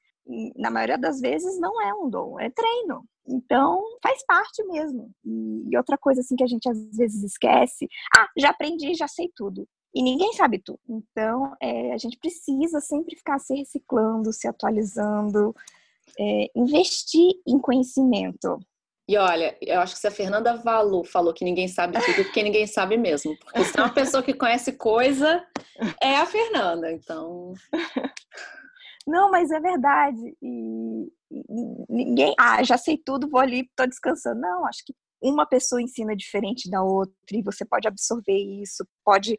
na 0.58 0.70
maioria 0.70 0.98
das 0.98 1.22
vezes 1.22 1.58
não 1.58 1.82
é 1.82 1.94
um 1.94 2.10
dom, 2.10 2.38
é 2.38 2.50
treino. 2.50 3.06
Então, 3.26 3.82
faz 4.04 4.26
parte 4.26 4.62
mesmo. 4.66 5.10
E 5.24 5.78
outra 5.78 5.98
coisa, 5.98 6.20
assim, 6.20 6.36
que 6.36 6.44
a 6.44 6.48
gente 6.48 6.68
às 6.68 6.98
vezes 6.98 7.24
esquece: 7.24 7.88
ah, 8.14 8.28
já 8.38 8.50
aprendi, 8.50 8.94
já 8.94 9.08
sei 9.08 9.32
tudo. 9.34 9.66
E 9.94 10.04
ninguém 10.04 10.34
sabe 10.34 10.60
tudo. 10.60 10.80
Então, 10.88 11.56
é, 11.62 11.94
a 11.94 11.98
gente 11.98 12.18
precisa 12.18 12.80
sempre 12.80 13.16
ficar 13.16 13.40
se 13.40 13.56
reciclando, 13.56 14.34
se 14.34 14.48
atualizando, 14.48 15.56
é, 16.20 16.51
investir 16.56 17.32
em 17.48 17.58
conhecimento. 17.60 18.60
E 19.10 19.18
olha, 19.18 19.58
eu 19.60 19.80
acho 19.80 19.96
que 19.96 20.01
se 20.01 20.08
a 20.08 20.12
Fernanda 20.12 20.56
Valu 20.58 21.04
falou 21.04 21.34
que 21.34 21.44
ninguém 21.44 21.68
sabe 21.68 21.98
tudo, 22.00 22.24
porque 22.25 22.44
ninguém 22.44 22.68
sabe 22.68 22.96
mesmo. 22.96 23.36
Porque 23.39 23.63
se 23.63 23.80
é 23.80 23.82
uma 23.82 23.92
pessoa 23.92 24.22
que 24.22 24.36
conhece 24.36 24.74
coisa, 24.74 25.44
é 26.00 26.16
a 26.18 26.28
Fernanda. 26.28 26.92
Então. 26.92 27.56
Não, 29.08 29.32
mas 29.32 29.50
é 29.50 29.60
verdade. 29.60 30.38
E, 30.39 31.12
e, 31.32 31.86
ninguém. 31.89 32.36
Ah, 32.39 32.62
já 32.62 32.78
sei 32.78 33.01
tudo, 33.04 33.28
vou 33.28 33.39
ali, 33.39 33.68
tô 33.75 33.84
descansando. 33.88 34.42
Não, 34.42 34.63
acho 34.68 34.86
que 34.86 34.94
uma 35.20 35.48
pessoa 35.48 35.82
ensina 35.82 36.16
diferente 36.16 36.70
da 36.70 36.84
outra 36.84 37.16
e 37.34 37.42
você 37.42 37.66
pode 37.66 37.88
absorver 37.88 38.38
isso, 38.62 38.86
pode. 39.04 39.36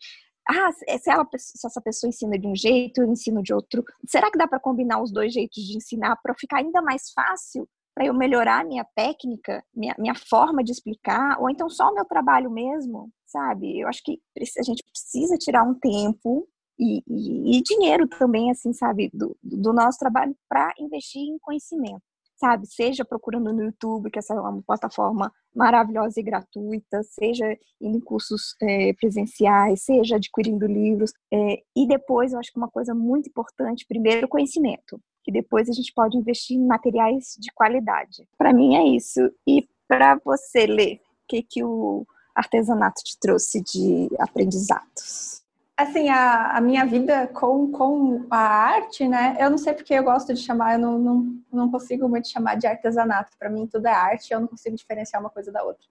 Ah, 0.48 0.72
se, 0.72 1.08
ela, 1.08 1.24
se 1.36 1.64
essa 1.64 1.80
pessoa 1.80 2.08
ensina 2.08 2.36
de 2.36 2.48
um 2.48 2.56
jeito, 2.56 3.02
eu 3.02 3.12
ensino 3.12 3.40
de 3.40 3.54
outro. 3.54 3.84
Será 4.08 4.32
que 4.32 4.38
dá 4.38 4.48
para 4.48 4.58
combinar 4.58 5.00
os 5.00 5.12
dois 5.12 5.32
jeitos 5.32 5.62
de 5.62 5.76
ensinar 5.76 6.16
para 6.20 6.34
ficar 6.34 6.56
ainda 6.56 6.82
mais 6.82 7.12
fácil 7.14 7.68
para 7.94 8.06
eu 8.06 8.14
melhorar 8.14 8.64
minha 8.64 8.84
técnica, 8.94 9.62
minha, 9.74 9.94
minha 9.98 10.14
forma 10.14 10.62
de 10.62 10.72
explicar, 10.72 11.40
ou 11.40 11.50
então 11.50 11.68
só 11.68 11.90
o 11.90 11.94
meu 11.94 12.04
trabalho 12.04 12.50
mesmo, 12.50 13.10
sabe? 13.26 13.80
Eu 13.80 13.88
acho 13.88 14.02
que 14.02 14.20
a 14.58 14.62
gente 14.62 14.82
precisa 14.82 15.36
tirar 15.36 15.62
um 15.62 15.74
tempo 15.74 16.48
e, 16.78 17.02
e, 17.06 17.58
e 17.58 17.62
dinheiro 17.62 18.08
também, 18.08 18.50
assim, 18.50 18.72
sabe, 18.72 19.10
do, 19.12 19.36
do 19.42 19.72
nosso 19.72 19.98
trabalho 19.98 20.34
para 20.48 20.72
investir 20.78 21.20
em 21.20 21.38
conhecimento, 21.38 22.02
sabe? 22.36 22.66
Seja 22.66 23.04
procurando 23.04 23.52
no 23.52 23.64
YouTube, 23.64 24.10
que 24.10 24.18
essa 24.18 24.34
é 24.34 24.40
uma 24.40 24.62
plataforma 24.62 25.30
maravilhosa 25.54 26.18
e 26.20 26.22
gratuita, 26.22 27.02
seja 27.02 27.44
indo 27.80 27.98
em 27.98 28.00
cursos 28.00 28.54
é, 28.62 28.92
presenciais, 28.94 29.82
seja 29.82 30.16
adquirindo 30.16 30.66
livros. 30.66 31.12
É, 31.32 31.62
e 31.76 31.86
depois, 31.86 32.32
eu 32.32 32.38
acho 32.38 32.52
que 32.52 32.58
uma 32.58 32.70
coisa 32.70 32.94
muito 32.94 33.28
importante, 33.28 33.84
primeiro, 33.86 34.28
conhecimento 34.28 35.00
que 35.22 35.32
depois 35.32 35.68
a 35.68 35.72
gente 35.72 35.92
pode 35.92 36.16
investir 36.16 36.56
em 36.56 36.66
materiais 36.66 37.36
de 37.38 37.52
qualidade. 37.52 38.26
Para 38.38 38.52
mim 38.52 38.74
é 38.74 38.84
isso. 38.96 39.20
E 39.46 39.68
para 39.86 40.18
você, 40.24 40.66
ler, 40.66 40.96
o 40.96 41.28
que, 41.28 41.42
que 41.42 41.64
o 41.64 42.06
artesanato 42.34 43.02
te 43.02 43.18
trouxe 43.18 43.62
de 43.62 44.08
aprendizados? 44.18 45.40
Assim, 45.76 46.10
a, 46.10 46.58
a, 46.58 46.60
minha 46.60 46.84
vida 46.84 47.26
com, 47.28 47.72
com 47.72 48.26
a 48.30 48.38
arte, 48.38 49.08
né? 49.08 49.34
Eu 49.40 49.48
não 49.48 49.56
sei 49.56 49.72
porque 49.72 49.94
eu 49.94 50.04
gosto 50.04 50.34
de 50.34 50.40
chamar, 50.40 50.74
eu 50.74 50.78
não, 50.78 50.98
não, 50.98 51.42
não 51.50 51.70
consigo 51.70 52.06
muito 52.06 52.28
chamar 52.28 52.56
de 52.56 52.66
artesanato. 52.66 53.36
Para 53.38 53.48
mim, 53.48 53.66
tudo 53.66 53.86
é 53.86 53.90
arte, 53.90 54.32
eu 54.32 54.40
não 54.40 54.46
consigo 54.46 54.76
diferenciar 54.76 55.22
uma 55.22 55.30
coisa 55.30 55.50
da 55.50 55.62
outra. 55.64 55.86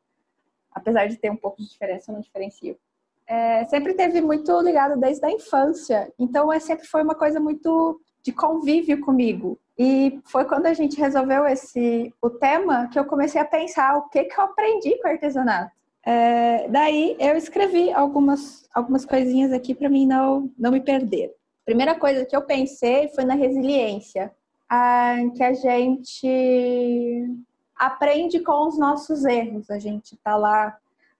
Apesar 0.72 1.08
de 1.08 1.18
ter 1.18 1.32
um 1.32 1.36
pouco 1.36 1.58
de 1.58 1.68
diferença, 1.68 2.12
eu 2.12 2.14
não 2.14 2.22
diferencio. 2.22 2.78
É, 3.26 3.66
sempre 3.66 3.96
teve 3.96 4.22
muito 4.22 4.62
ligado 4.62 5.00
desde 5.00 5.26
a 5.26 5.32
infância. 5.32 6.14
Então, 6.20 6.54
é, 6.54 6.60
sempre 6.60 6.86
foi 6.86 7.02
uma 7.02 7.16
coisa 7.16 7.40
muito 7.40 8.00
de 8.24 8.32
convívio 8.32 9.02
comigo. 9.02 9.58
E 9.78 10.20
foi 10.26 10.46
quando 10.46 10.66
a 10.66 10.74
gente 10.74 11.00
resolveu 11.00 11.46
esse 11.46 12.14
o 12.22 12.30
tema 12.30 12.88
que 12.90 13.00
eu 13.00 13.06
comecei 13.06 13.40
a 13.40 13.46
pensar 13.46 13.98
o 13.98 14.10
que, 14.10 14.26
que 14.26 14.40
eu 14.40 14.44
aprendi 14.44 14.98
com 15.02 15.08
artesanato. 15.08 15.72
É, 16.06 16.68
daí 16.70 17.16
eu 17.20 17.36
escrevi 17.36 17.92
algumas, 17.92 18.68
algumas 18.74 19.06
coisinhas 19.06 19.52
aqui 19.52 19.74
para 19.74 19.90
mim 19.90 20.06
não, 20.06 20.50
não 20.58 20.72
me 20.72 20.82
perder. 20.82 21.34
Primeira 21.66 21.96
coisa 21.96 22.26
que 22.26 22.36
eu 22.36 22.42
pensei 22.42 23.10
foi 23.10 23.24
na 23.24 23.36
resiliência, 23.36 24.32
que 25.36 25.44
a 25.44 25.54
gente 25.54 27.28
aprende 27.76 28.40
com 28.40 28.68
os 28.68 28.78
nossos 28.78 29.24
erros. 29.24 29.70
A 29.70 29.80
gente 29.80 30.16
está 30.16 30.36
lá 30.36 30.78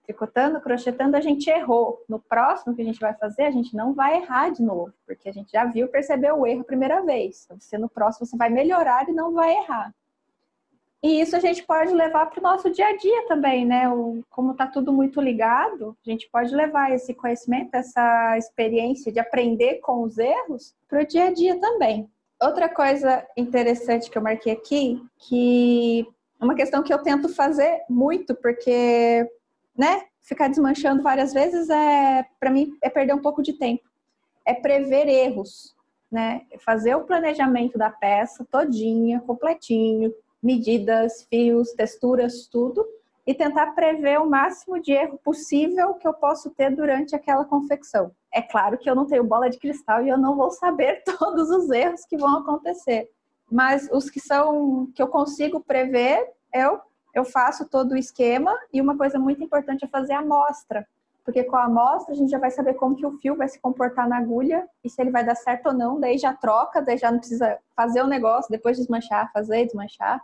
tricotando, 0.10 0.60
crochetando, 0.60 1.16
a 1.16 1.22
gente 1.22 1.48
errou. 1.52 2.04
No 2.10 2.20
próximo 2.20 2.76
que 2.76 2.82
a 2.82 2.86
gente 2.86 3.00
vai 3.00 3.14
fazer, 3.14 3.44
a 3.44 3.52
gente 3.52 3.76
não 3.76 3.94
vai 3.94 4.18
errar 4.18 4.50
de 4.50 4.64
novo, 4.64 4.92
porque 5.06 5.30
a 5.30 5.32
gente 5.32 5.52
já 5.52 5.66
viu, 5.66 5.88
percebeu 5.88 6.36
o 6.36 6.48
erro 6.48 6.62
a 6.62 6.66
primeira 6.66 7.04
vez. 7.04 7.44
Então, 7.46 7.60
você 7.60 7.78
no 7.78 7.88
próximo 7.88 8.26
você 8.26 8.36
vai 8.36 8.50
melhorar 8.50 9.08
e 9.08 9.14
não 9.14 9.34
vai 9.34 9.56
errar. 9.56 9.94
E 11.02 11.22
isso 11.22 11.36
a 11.36 11.40
gente 11.40 11.64
pode 11.64 11.94
levar 11.94 12.26
para 12.26 12.40
o 12.40 12.44
nosso 12.44 12.72
dia 12.72 12.88
a 12.88 12.98
dia 12.98 13.28
também, 13.28 13.66
né? 13.66 13.88
O, 13.88 14.24
como 14.32 14.52
está 14.52 14.66
tudo 14.66 14.92
muito 14.92 15.22
ligado, 15.22 15.96
a 16.06 16.10
gente 16.10 16.28
pode 16.30 16.54
levar 16.56 16.92
esse 16.92 17.14
conhecimento, 17.14 17.76
essa 17.76 18.36
experiência 18.36 19.12
de 19.12 19.20
aprender 19.20 19.76
com 19.76 20.02
os 20.02 20.18
erros 20.18 20.76
para 20.90 21.04
o 21.04 21.08
dia 21.08 21.26
a 21.26 21.32
dia 21.32 21.60
também. 21.60 22.10
Outra 22.42 22.68
coisa 22.68 23.26
interessante 23.38 24.10
que 24.10 24.18
eu 24.18 24.24
marquei 24.24 24.54
aqui, 24.54 25.02
que 25.20 26.06
é 26.42 26.44
uma 26.44 26.56
questão 26.56 26.82
que 26.82 26.94
eu 26.94 27.04
tento 27.04 27.30
fazer 27.30 27.84
muito, 27.88 28.34
porque 28.34 29.30
né, 29.80 30.02
ficar 30.22 30.50
desmanchando 30.50 31.02
várias 31.02 31.32
vezes 31.32 31.70
é, 31.70 32.26
para 32.38 32.52
mim, 32.52 32.78
é 32.84 32.90
perder 32.90 33.14
um 33.14 33.22
pouco 33.22 33.42
de 33.42 33.54
tempo. 33.54 33.82
É 34.46 34.54
prever 34.54 35.08
erros, 35.08 35.74
né? 36.12 36.42
Fazer 36.66 36.96
o 36.96 37.06
planejamento 37.06 37.78
da 37.78 37.90
peça 37.90 38.46
todinha, 38.52 39.22
completinho, 39.22 40.14
medidas, 40.44 41.26
fios, 41.30 41.72
texturas, 41.72 42.46
tudo, 42.48 42.86
e 43.26 43.34
tentar 43.34 43.68
prever 43.68 44.20
o 44.20 44.30
máximo 44.30 44.82
de 44.82 44.92
erro 44.92 45.18
possível 45.24 45.94
que 45.94 46.06
eu 46.06 46.14
posso 46.14 46.50
ter 46.50 46.76
durante 46.76 47.16
aquela 47.16 47.46
confecção. 47.46 48.12
É 48.34 48.42
claro 48.42 48.78
que 48.78 48.90
eu 48.90 48.96
não 48.96 49.06
tenho 49.06 49.24
bola 49.24 49.50
de 49.50 49.58
cristal 49.58 50.04
e 50.04 50.10
eu 50.10 50.18
não 50.18 50.36
vou 50.36 50.52
saber 50.52 51.04
todos 51.18 51.50
os 51.50 51.70
erros 51.70 52.04
que 52.04 52.18
vão 52.18 52.40
acontecer, 52.40 53.10
mas 53.50 53.88
os 53.94 54.10
que 54.10 54.20
são 54.20 54.92
que 54.94 55.02
eu 55.02 55.08
consigo 55.08 55.62
prever, 55.62 56.28
eu 56.54 56.82
eu 57.14 57.26
faço 57.26 57.68
todo 57.68 57.94
o 57.94 57.98
esquema 57.98 58.58
e 58.72 58.82
uma 58.82 58.98
coisa 58.98 59.18
muito 59.18 59.44
importante 59.44 59.86
é 59.86 59.88
fazer 59.88 60.14
a 60.14 60.20
amostra, 60.20 60.88
porque 61.26 61.44
com 61.44 61.56
a 61.56 61.66
amostra 61.66 62.14
a 62.14 62.18
gente 62.18 62.32
já 62.32 62.40
vai 62.40 62.52
saber 62.52 62.74
como 62.76 62.96
que 62.96 63.06
o 63.06 63.18
fio 63.20 63.36
vai 63.36 63.48
se 63.48 63.60
comportar 63.60 64.08
na 64.08 64.18
agulha 64.18 64.68
e 64.84 64.90
se 64.90 65.02
ele 65.02 65.12
vai 65.12 65.24
dar 65.24 65.36
certo 65.36 65.68
ou 65.68 65.74
não, 65.74 66.00
daí 66.00 66.18
já 66.18 66.34
troca, 66.34 66.82
daí 66.82 66.98
já 66.98 67.12
não 67.12 67.20
precisa 67.20 67.58
fazer 67.76 68.02
o 68.02 68.08
negócio, 68.08 68.52
depois 68.52 68.78
desmanchar, 68.78 69.32
fazer, 69.32 69.66
desmanchar. 69.66 70.22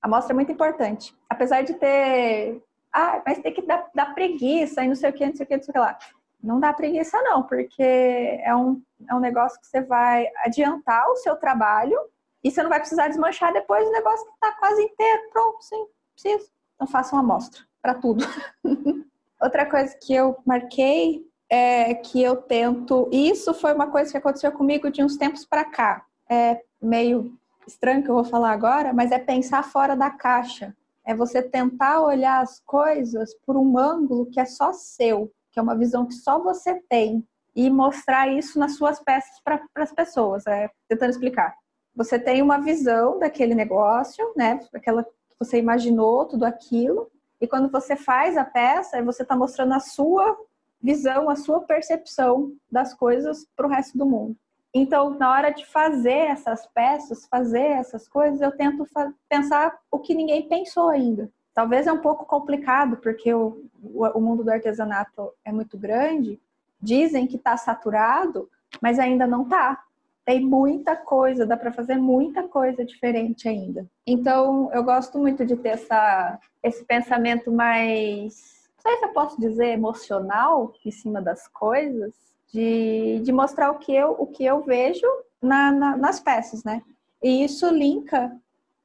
A 0.00 0.06
amostra 0.06 0.32
é 0.32 0.36
muito 0.36 0.52
importante. 0.52 1.14
Apesar 1.28 1.62
de 1.62 1.74
ter, 1.74 2.62
ah, 2.92 3.20
mas 3.26 3.40
tem 3.40 3.52
que 3.52 3.62
dar, 3.62 3.90
dar 3.94 4.14
preguiça 4.14 4.82
e 4.82 4.88
não 4.88 4.94
sei 4.94 5.10
o 5.10 5.12
que, 5.12 5.26
não 5.26 5.34
sei 5.34 5.44
o 5.44 5.46
que, 5.48 5.56
não 5.56 5.62
sei 5.62 5.70
o 5.70 5.72
que 5.72 5.78
lá. 5.78 5.98
Não 6.42 6.60
dá 6.60 6.72
preguiça 6.72 7.20
não, 7.22 7.42
porque 7.42 7.82
é 7.82 8.54
um, 8.54 8.80
é 9.08 9.14
um 9.14 9.20
negócio 9.20 9.60
que 9.60 9.66
você 9.66 9.80
vai 9.80 10.26
adiantar 10.44 11.08
o 11.10 11.16
seu 11.16 11.34
trabalho 11.36 11.98
e 12.44 12.50
você 12.50 12.62
não 12.62 12.70
vai 12.70 12.78
precisar 12.78 13.08
desmanchar 13.08 13.52
depois 13.52 13.86
o 13.86 13.92
negócio 13.92 14.24
que 14.24 14.32
está 14.32 14.52
quase 14.52 14.82
inteiro, 14.82 15.30
pronto, 15.32 15.62
sim 15.62 15.86
preciso. 16.20 16.50
Então 16.74 16.86
faça 16.86 17.14
uma 17.14 17.22
amostra 17.22 17.62
para 17.80 17.94
tudo. 17.94 18.24
Outra 19.40 19.64
coisa 19.64 19.96
que 19.96 20.12
eu 20.12 20.36
marquei 20.44 21.24
é 21.48 21.94
que 21.94 22.22
eu 22.22 22.36
tento. 22.36 23.08
Isso 23.12 23.54
foi 23.54 23.72
uma 23.72 23.90
coisa 23.90 24.10
que 24.10 24.18
aconteceu 24.18 24.50
comigo 24.52 24.90
de 24.90 25.02
uns 25.02 25.16
tempos 25.16 25.46
para 25.46 25.64
cá. 25.64 26.04
É 26.28 26.60
meio 26.82 27.32
estranho 27.66 28.02
que 28.02 28.10
eu 28.10 28.14
vou 28.14 28.24
falar 28.24 28.52
agora, 28.52 28.92
mas 28.92 29.12
é 29.12 29.18
pensar 29.18 29.62
fora 29.62 29.94
da 29.94 30.10
caixa. 30.10 30.74
É 31.04 31.14
você 31.14 31.42
tentar 31.42 32.02
olhar 32.02 32.42
as 32.42 32.60
coisas 32.60 33.34
por 33.46 33.56
um 33.56 33.78
ângulo 33.78 34.26
que 34.26 34.40
é 34.40 34.44
só 34.44 34.72
seu, 34.72 35.32
que 35.50 35.58
é 35.58 35.62
uma 35.62 35.76
visão 35.76 36.06
que 36.06 36.14
só 36.14 36.38
você 36.38 36.74
tem, 36.88 37.26
e 37.56 37.70
mostrar 37.70 38.28
isso 38.28 38.58
nas 38.58 38.76
suas 38.76 39.00
peças 39.00 39.40
para 39.42 39.60
as 39.76 39.92
pessoas. 39.92 40.46
É, 40.46 40.70
tentando 40.88 41.10
explicar. 41.10 41.54
Você 41.94 42.18
tem 42.18 42.42
uma 42.42 42.58
visão 42.58 43.18
daquele 43.18 43.54
negócio, 43.54 44.32
né? 44.36 44.60
Aquela 44.74 45.04
você 45.38 45.58
imaginou 45.58 46.26
tudo 46.26 46.44
aquilo, 46.44 47.10
e 47.40 47.46
quando 47.46 47.70
você 47.70 47.94
faz 47.94 48.36
a 48.36 48.44
peça, 48.44 49.02
você 49.02 49.22
está 49.22 49.36
mostrando 49.36 49.74
a 49.74 49.80
sua 49.80 50.36
visão, 50.80 51.30
a 51.30 51.36
sua 51.36 51.60
percepção 51.60 52.52
das 52.70 52.94
coisas 52.94 53.46
para 53.56 53.66
o 53.66 53.70
resto 53.70 53.96
do 53.96 54.06
mundo. 54.06 54.36
Então, 54.74 55.10
na 55.10 55.30
hora 55.32 55.50
de 55.50 55.64
fazer 55.64 56.10
essas 56.10 56.66
peças, 56.66 57.26
fazer 57.26 57.58
essas 57.58 58.08
coisas, 58.08 58.40
eu 58.40 58.52
tento 58.52 58.86
pensar 59.28 59.78
o 59.90 59.98
que 59.98 60.14
ninguém 60.14 60.48
pensou 60.48 60.88
ainda. 60.88 61.30
Talvez 61.54 61.86
é 61.86 61.92
um 61.92 62.00
pouco 62.00 62.24
complicado, 62.26 62.98
porque 62.98 63.32
o, 63.32 63.64
o 63.82 64.20
mundo 64.20 64.44
do 64.44 64.50
artesanato 64.50 65.32
é 65.44 65.50
muito 65.50 65.78
grande. 65.78 66.40
Dizem 66.80 67.26
que 67.26 67.36
está 67.36 67.56
saturado, 67.56 68.48
mas 68.80 68.98
ainda 68.98 69.26
não 69.26 69.42
está 69.42 69.82
tem 70.28 70.44
muita 70.44 70.94
coisa, 70.94 71.46
dá 71.46 71.56
para 71.56 71.72
fazer 71.72 71.96
muita 71.96 72.42
coisa 72.42 72.84
diferente 72.84 73.48
ainda. 73.48 73.86
Então, 74.06 74.70
eu 74.74 74.84
gosto 74.84 75.18
muito 75.18 75.42
de 75.42 75.56
ter 75.56 75.70
essa, 75.70 76.38
esse 76.62 76.84
pensamento 76.84 77.50
mais, 77.50 78.68
não 78.76 78.82
sei 78.82 78.98
se 78.98 79.06
eu 79.06 79.12
posso 79.14 79.40
dizer, 79.40 79.68
emocional 79.68 80.74
em 80.84 80.90
cima 80.90 81.22
das 81.22 81.48
coisas, 81.48 82.12
de, 82.52 83.20
de 83.20 83.32
mostrar 83.32 83.70
o 83.70 83.78
que 83.78 83.94
eu, 83.94 84.16
o 84.18 84.26
que 84.26 84.44
eu 84.44 84.60
vejo 84.60 85.06
na, 85.40 85.72
na, 85.72 85.96
nas 85.96 86.20
peças, 86.20 86.62
né? 86.62 86.82
E 87.22 87.42
isso 87.42 87.66
linka 87.70 88.30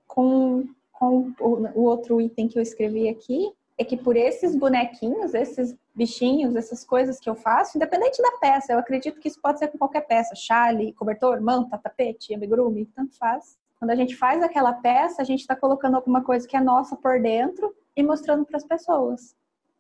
com, 0.08 0.64
com 0.94 1.34
o, 1.42 1.68
o 1.76 1.82
outro 1.82 2.22
item 2.22 2.48
que 2.48 2.58
eu 2.58 2.64
escrevi 2.64 3.10
aqui, 3.10 3.52
é 3.78 3.84
que 3.84 3.98
por 3.98 4.16
esses 4.16 4.56
bonequinhos, 4.56 5.34
esses 5.34 5.76
bichinhos, 5.96 6.56
essas 6.56 6.84
coisas 6.84 7.20
que 7.20 7.30
eu 7.30 7.36
faço, 7.36 7.78
independente 7.78 8.22
da 8.22 8.32
peça, 8.38 8.74
eu 8.74 8.80
acredito 8.80 9.20
que 9.20 9.28
isso 9.28 9.40
pode 9.42 9.60
ser 9.60 9.68
com 9.68 9.78
qualquer 9.78 10.02
peça, 10.02 10.36
chale, 10.36 10.94
cobertor, 10.94 11.42
manta, 11.42 11.78
tapete, 11.78 12.34
amigurumi, 12.34 12.86
tanto 12.88 13.16
faz. 13.18 13.58
Quando 13.78 13.92
a 13.92 13.96
gente 13.96 14.16
faz 14.16 14.42
aquela 14.42 14.74
peça, 14.74 15.22
a 15.22 15.26
gente 15.26 15.42
está 15.42 15.56
colocando 15.56 15.96
alguma 15.96 16.24
coisa 16.24 16.48
que 16.48 16.56
é 16.56 16.62
nossa 16.62 16.96
por 16.96 17.22
dentro 17.22 17.76
e 17.96 18.02
mostrando 18.02 18.46
para 18.46 18.58
as 18.58 18.64
pessoas. 18.64 19.36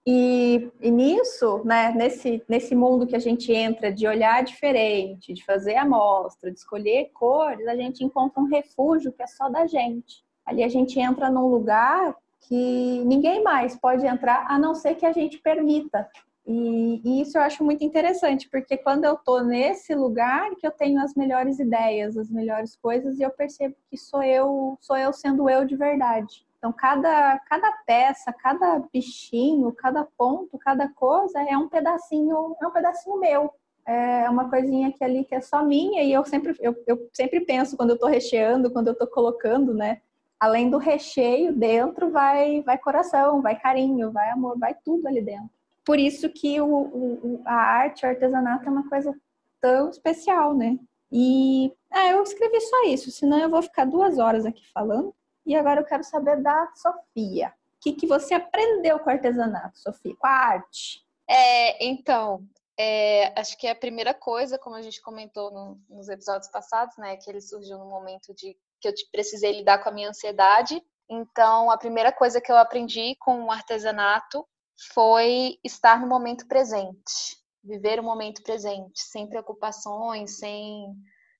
E, 0.06 0.70
e, 0.82 0.92
nisso, 0.92 1.62
né, 1.64 1.94
nesse, 1.96 2.44
nesse 2.50 2.76
mundo 2.76 3.08
que 3.08 3.16
a 3.16 3.20
gente 3.20 3.54
entra 3.54 3.92
de 3.92 4.06
olhar 4.06 4.44
diferente, 4.44 5.34
de 5.34 5.46
fazer 5.46 5.78
amostra, 5.78 6.52
de 6.52 6.58
escolher 6.58 7.10
cores, 7.14 7.66
a 7.66 7.76
gente 7.76 8.04
encontra 8.04 8.42
um 8.42 8.48
refúgio 8.48 9.14
que 9.14 9.24
é 9.24 9.28
só 9.28 9.48
da 9.48 9.66
gente. 9.66 10.26
Ali 10.46 10.62
a 10.62 10.68
gente 10.68 11.00
entra 11.00 11.30
num 11.30 11.48
lugar 11.48 12.14
que 12.54 13.04
ninguém 13.06 13.42
mais 13.42 13.76
pode 13.76 14.06
entrar 14.06 14.46
a 14.48 14.60
não 14.60 14.76
ser 14.76 14.94
que 14.94 15.08
a 15.08 15.12
gente 15.12 15.40
permita. 15.40 16.08
E, 16.46 17.02
e 17.04 17.22
isso 17.22 17.36
eu 17.36 17.42
acho 17.42 17.64
muito 17.64 17.84
interessante, 17.84 18.48
porque 18.48 18.78
quando 18.78 19.06
eu 19.06 19.16
estou 19.16 19.44
nesse 19.44 19.96
lugar 19.96 20.52
que 20.58 20.68
eu 20.68 20.70
tenho 20.70 21.02
as 21.02 21.16
melhores 21.16 21.58
ideias, 21.58 22.16
as 22.16 22.30
melhores 22.30 22.76
coisas, 22.76 23.18
e 23.18 23.24
eu 23.24 23.32
percebo 23.32 23.76
que 23.90 23.98
sou 23.98 24.22
eu, 24.22 24.78
sou 24.82 24.96
eu 24.96 25.12
sendo 25.12 25.50
eu 25.50 25.66
de 25.66 25.76
verdade. 25.76 26.46
Então, 26.60 26.72
cada, 26.72 27.40
cada 27.40 27.72
peça, 27.88 28.32
cada 28.32 28.84
bichinho, 28.94 29.72
cada 29.72 30.08
ponto, 30.16 30.56
cada 30.60 30.88
coisa 30.90 31.42
é 31.42 31.58
um 31.58 31.68
pedacinho, 31.68 32.56
é 32.62 32.68
um 32.68 32.72
pedacinho 32.72 33.20
meu. 33.20 33.52
É 33.84 34.30
uma 34.30 34.48
coisinha 34.48 34.94
que 34.94 35.04
ali 35.04 35.26
que 35.26 35.34
é 35.34 35.42
só 35.42 35.64
minha 35.64 36.04
e 36.04 36.14
eu 36.14 36.24
sempre, 36.24 36.56
eu, 36.60 36.76
eu 36.86 37.10
sempre 37.14 37.42
penso 37.42 37.76
quando 37.76 37.90
eu 37.90 37.96
estou 37.96 38.08
recheando, 38.08 38.72
quando 38.72 38.90
eu 38.90 38.94
estou 38.94 39.08
colocando, 39.08 39.74
né? 39.74 40.02
Além 40.44 40.70
do 40.70 40.78
recheio 40.78 41.54
dentro 41.54 42.12
vai 42.12 42.62
vai 42.64 42.78
coração, 42.78 43.42
vai 43.42 43.58
carinho, 43.58 44.12
vai 44.12 44.30
amor, 44.30 44.60
vai 44.60 44.76
tudo 44.84 45.08
ali 45.08 45.22
dentro. 45.22 45.50
Por 45.86 45.98
isso 45.98 46.30
que 46.30 46.60
o, 46.60 46.68
o, 46.68 47.42
a 47.46 47.56
arte, 47.56 48.06
o 48.06 48.10
artesanato 48.10 48.68
é 48.68 48.72
uma 48.72 48.90
coisa 48.90 49.16
tão 49.62 49.90
especial, 49.90 50.54
né? 50.54 50.78
E 51.10 51.72
é, 51.94 52.12
eu 52.12 52.22
escrevi 52.24 52.60
só 52.60 52.84
isso, 52.88 53.10
senão 53.10 53.40
eu 53.40 53.50
vou 53.50 53.62
ficar 53.62 53.86
duas 53.86 54.18
horas 54.18 54.46
aqui 54.46 54.70
falando. 54.74 55.16
E 55.46 55.56
agora 55.56 55.80
eu 55.80 55.86
quero 55.86 56.04
saber 56.04 56.42
da 56.42 56.70
Sofia. 56.76 57.54
O 57.78 57.80
que, 57.80 57.94
que 57.94 58.08
você 58.08 58.34
aprendeu 58.34 59.00
com 59.00 59.10
o 59.10 59.14
artesanato, 59.14 59.78
Sofia? 59.78 60.16
Com 60.18 60.28
a 60.28 60.30
arte? 60.30 61.06
É, 61.26 61.86
então, 61.86 62.46
é, 62.78 63.40
acho 63.40 63.58
que 63.58 63.68
a 63.68 63.76
primeira 63.76 64.14
coisa, 64.14 64.58
como 64.58 64.76
a 64.76 64.82
gente 64.82 65.02
comentou 65.02 65.52
no, 65.52 65.80
nos 65.90 66.10
episódios 66.10 66.50
passados, 66.50 66.98
né, 66.98 67.16
que 67.16 67.30
ele 67.30 67.40
surgiu 67.40 67.78
no 67.78 67.86
momento 67.86 68.34
de 68.34 68.58
que 68.84 68.88
eu 68.90 68.94
precisei 69.12 69.54
lidar 69.54 69.82
com 69.82 69.90
a 69.90 69.92
minha 69.94 70.10
ansiedade. 70.10 70.84
Então, 71.10 71.72
a 71.72 71.78
primeira 71.78 72.12
coisa 72.12 72.42
que 72.42 72.52
eu 72.52 72.58
aprendi 72.58 73.16
com 73.20 73.46
o 73.46 73.52
artesanato 73.52 74.46
foi 74.94 75.58
estar 75.64 76.02
no 76.02 76.08
momento 76.08 76.46
presente, 76.48 77.38
viver 77.64 78.00
o 78.00 78.04
momento 78.04 78.44
presente, 78.44 79.02
sem 79.02 79.30
preocupações, 79.30 80.40
sem 80.40 80.94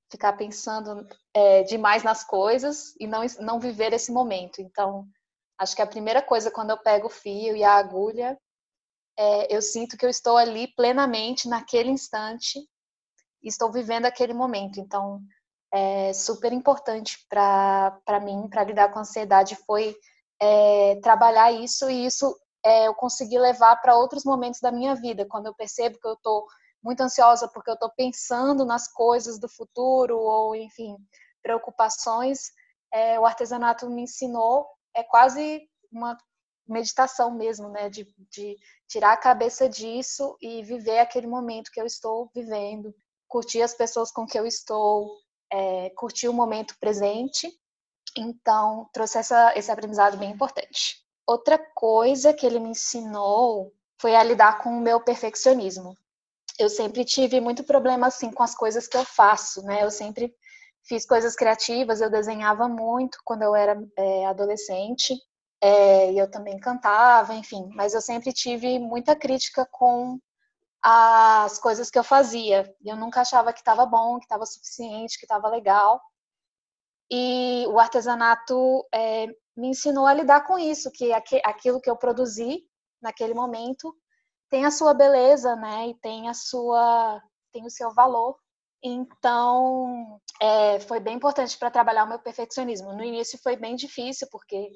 ficar 0.10 0.34
pensando 0.34 1.06
é, 1.34 1.64
demais 1.64 2.04
nas 2.04 2.24
coisas 2.24 2.96
e 3.00 3.08
não, 3.08 3.22
não 3.40 3.60
viver 3.60 3.92
esse 3.92 4.12
momento. 4.12 4.62
Então, 4.62 5.06
acho 5.58 5.76
que 5.76 5.82
a 5.82 5.88
primeira 5.88 6.22
coisa 6.22 6.52
quando 6.52 6.70
eu 6.70 6.78
pego 6.78 7.08
o 7.08 7.10
fio 7.10 7.58
e 7.58 7.64
a 7.64 7.74
agulha, 7.74 8.38
é, 9.18 9.54
eu 9.54 9.62
sinto 9.62 9.98
que 9.98 10.06
eu 10.06 10.10
estou 10.10 10.38
ali 10.38 10.68
plenamente 10.76 11.50
naquele 11.50 11.90
instante 11.90 12.60
e 13.42 13.50
estou 13.50 13.72
vivendo 13.72 14.06
aquele 14.06 14.34
momento. 14.34 14.80
Então, 14.80 15.20
é, 15.74 16.14
super 16.14 16.54
importante 16.54 17.26
para 17.28 18.20
mim, 18.22 18.48
para 18.48 18.64
lidar 18.64 18.90
com 18.90 19.00
a 19.00 19.02
ansiedade, 19.02 19.58
foi 19.66 19.98
é, 20.40 21.00
trabalhar 21.02 21.52
isso 21.52 21.90
e 21.90 22.06
isso 22.06 22.38
é, 22.64 22.88
eu 22.88 22.94
consegui 22.94 23.40
levar 23.40 23.78
para 23.78 23.98
outros 23.98 24.24
momentos 24.24 24.60
da 24.62 24.72
minha 24.72 24.94
vida. 24.94 25.26
Quando 25.26 25.48
eu 25.48 25.56
percebo 25.56 26.00
que 26.00 26.08
eu 26.08 26.14
estou 26.14 26.46
muito 26.84 27.02
ansiosa 27.02 27.48
porque 27.48 27.72
eu 27.72 27.74
estou 27.74 27.92
pensando 27.98 28.64
nas 28.64 28.88
coisas 28.88 29.40
do 29.40 29.50
futuro 29.50 30.20
ou, 30.20 30.56
enfim, 30.56 30.96
preocupações, 31.42 32.52
é, 32.94 33.20
o 33.20 33.26
artesanato 33.26 33.90
me 33.90 34.04
ensinou, 34.04 34.68
é 34.96 35.02
quase 35.02 35.68
uma 35.92 36.16
meditação 36.68 37.32
mesmo, 37.32 37.68
né? 37.70 37.90
De, 37.90 38.06
de 38.30 38.56
tirar 38.88 39.14
a 39.14 39.18
cabeça 39.18 39.68
disso 39.68 40.38
e 40.40 40.62
viver 40.62 41.00
aquele 41.00 41.26
momento 41.26 41.72
que 41.72 41.82
eu 41.82 41.86
estou 41.86 42.30
vivendo, 42.36 42.94
curtir 43.28 43.64
as 43.64 43.74
pessoas 43.74 44.12
com 44.12 44.28
que 44.28 44.38
eu 44.38 44.46
estou, 44.46 45.10
é, 45.54 45.92
curtir 45.92 46.28
o 46.28 46.34
momento 46.34 46.76
presente. 46.80 47.48
Então, 48.18 48.90
trouxe 48.92 49.20
essa, 49.20 49.54
esse 49.56 49.72
aprendizado 49.72 50.18
bem 50.18 50.32
importante. 50.32 50.98
Outra 51.28 51.58
coisa 51.58 52.34
que 52.34 52.46
ele 52.46 52.60
me 52.60 52.70
ensinou 52.70 53.72
foi 54.02 54.16
a 54.16 54.24
lidar 54.24 54.62
com 54.62 54.70
o 54.70 54.82
meu 54.82 55.00
perfeccionismo. 55.00 55.96
Eu 56.60 56.70
sempre 56.70 57.06
tive 57.06 57.40
muito 57.40 57.64
problema 57.64 58.08
assim 58.08 58.32
com 58.32 58.44
as 58.44 58.56
coisas 58.56 58.88
que 58.88 58.98
eu 58.98 59.06
faço, 59.06 59.64
né? 59.64 59.84
Eu 59.84 59.92
sempre 59.92 60.34
fiz 60.84 61.06
coisas 61.06 61.36
criativas, 61.36 62.02
eu 62.02 62.10
desenhava 62.10 62.68
muito 62.68 63.18
quando 63.24 63.44
eu 63.44 63.56
era 63.56 63.82
é, 63.98 64.26
adolescente, 64.26 65.16
é, 65.62 66.12
eu 66.14 66.30
também 66.30 66.60
cantava, 66.60 67.34
enfim, 67.34 67.70
mas 67.74 67.94
eu 67.94 68.02
sempre 68.02 68.34
tive 68.34 68.78
muita 68.80 69.16
crítica 69.16 69.66
com 69.72 70.20
as 70.84 71.58
coisas 71.60 71.90
que 71.90 71.98
eu 71.98 72.04
fazia. 72.04 72.76
Eu 72.84 72.98
nunca 72.98 73.22
achava 73.22 73.54
que 73.54 73.60
estava 73.60 73.86
bom, 73.86 74.20
que 74.20 74.26
estava 74.26 74.46
suficiente, 74.46 75.18
que 75.18 75.26
estava 75.26 75.48
legal. 75.48 76.02
E 77.10 77.66
o 77.68 77.80
artesanato 77.80 78.86
é, 78.94 79.28
me 79.56 79.70
ensinou 79.70 80.06
a 80.06 80.14
lidar 80.14 80.46
com 80.46 80.60
isso, 80.60 80.92
que 80.92 81.14
aquilo 81.14 81.80
que 81.80 81.90
eu 81.90 81.96
produzi 81.96 82.64
naquele 83.02 83.34
momento 83.34 83.96
tem 84.50 84.66
a 84.66 84.72
sua 84.72 84.94
beleza, 84.94 85.56
né? 85.56 85.90
E 85.90 85.96
tem 86.00 86.28
a 86.30 86.34
sua 86.34 87.22
tem 87.54 87.66
o 87.66 87.70
seu 87.70 87.94
valor. 87.94 88.36
Então, 88.84 90.20
é, 90.42 90.80
foi 90.82 91.00
bem 91.00 91.16
importante 91.16 91.58
para 91.58 91.72
trabalhar 91.72 92.04
o 92.04 92.10
meu 92.10 92.20
perfeccionismo. 92.20 92.94
No 92.94 93.04
início 93.04 93.40
foi 93.42 93.56
bem 93.56 93.76
difícil, 93.76 94.28
porque 94.32 94.70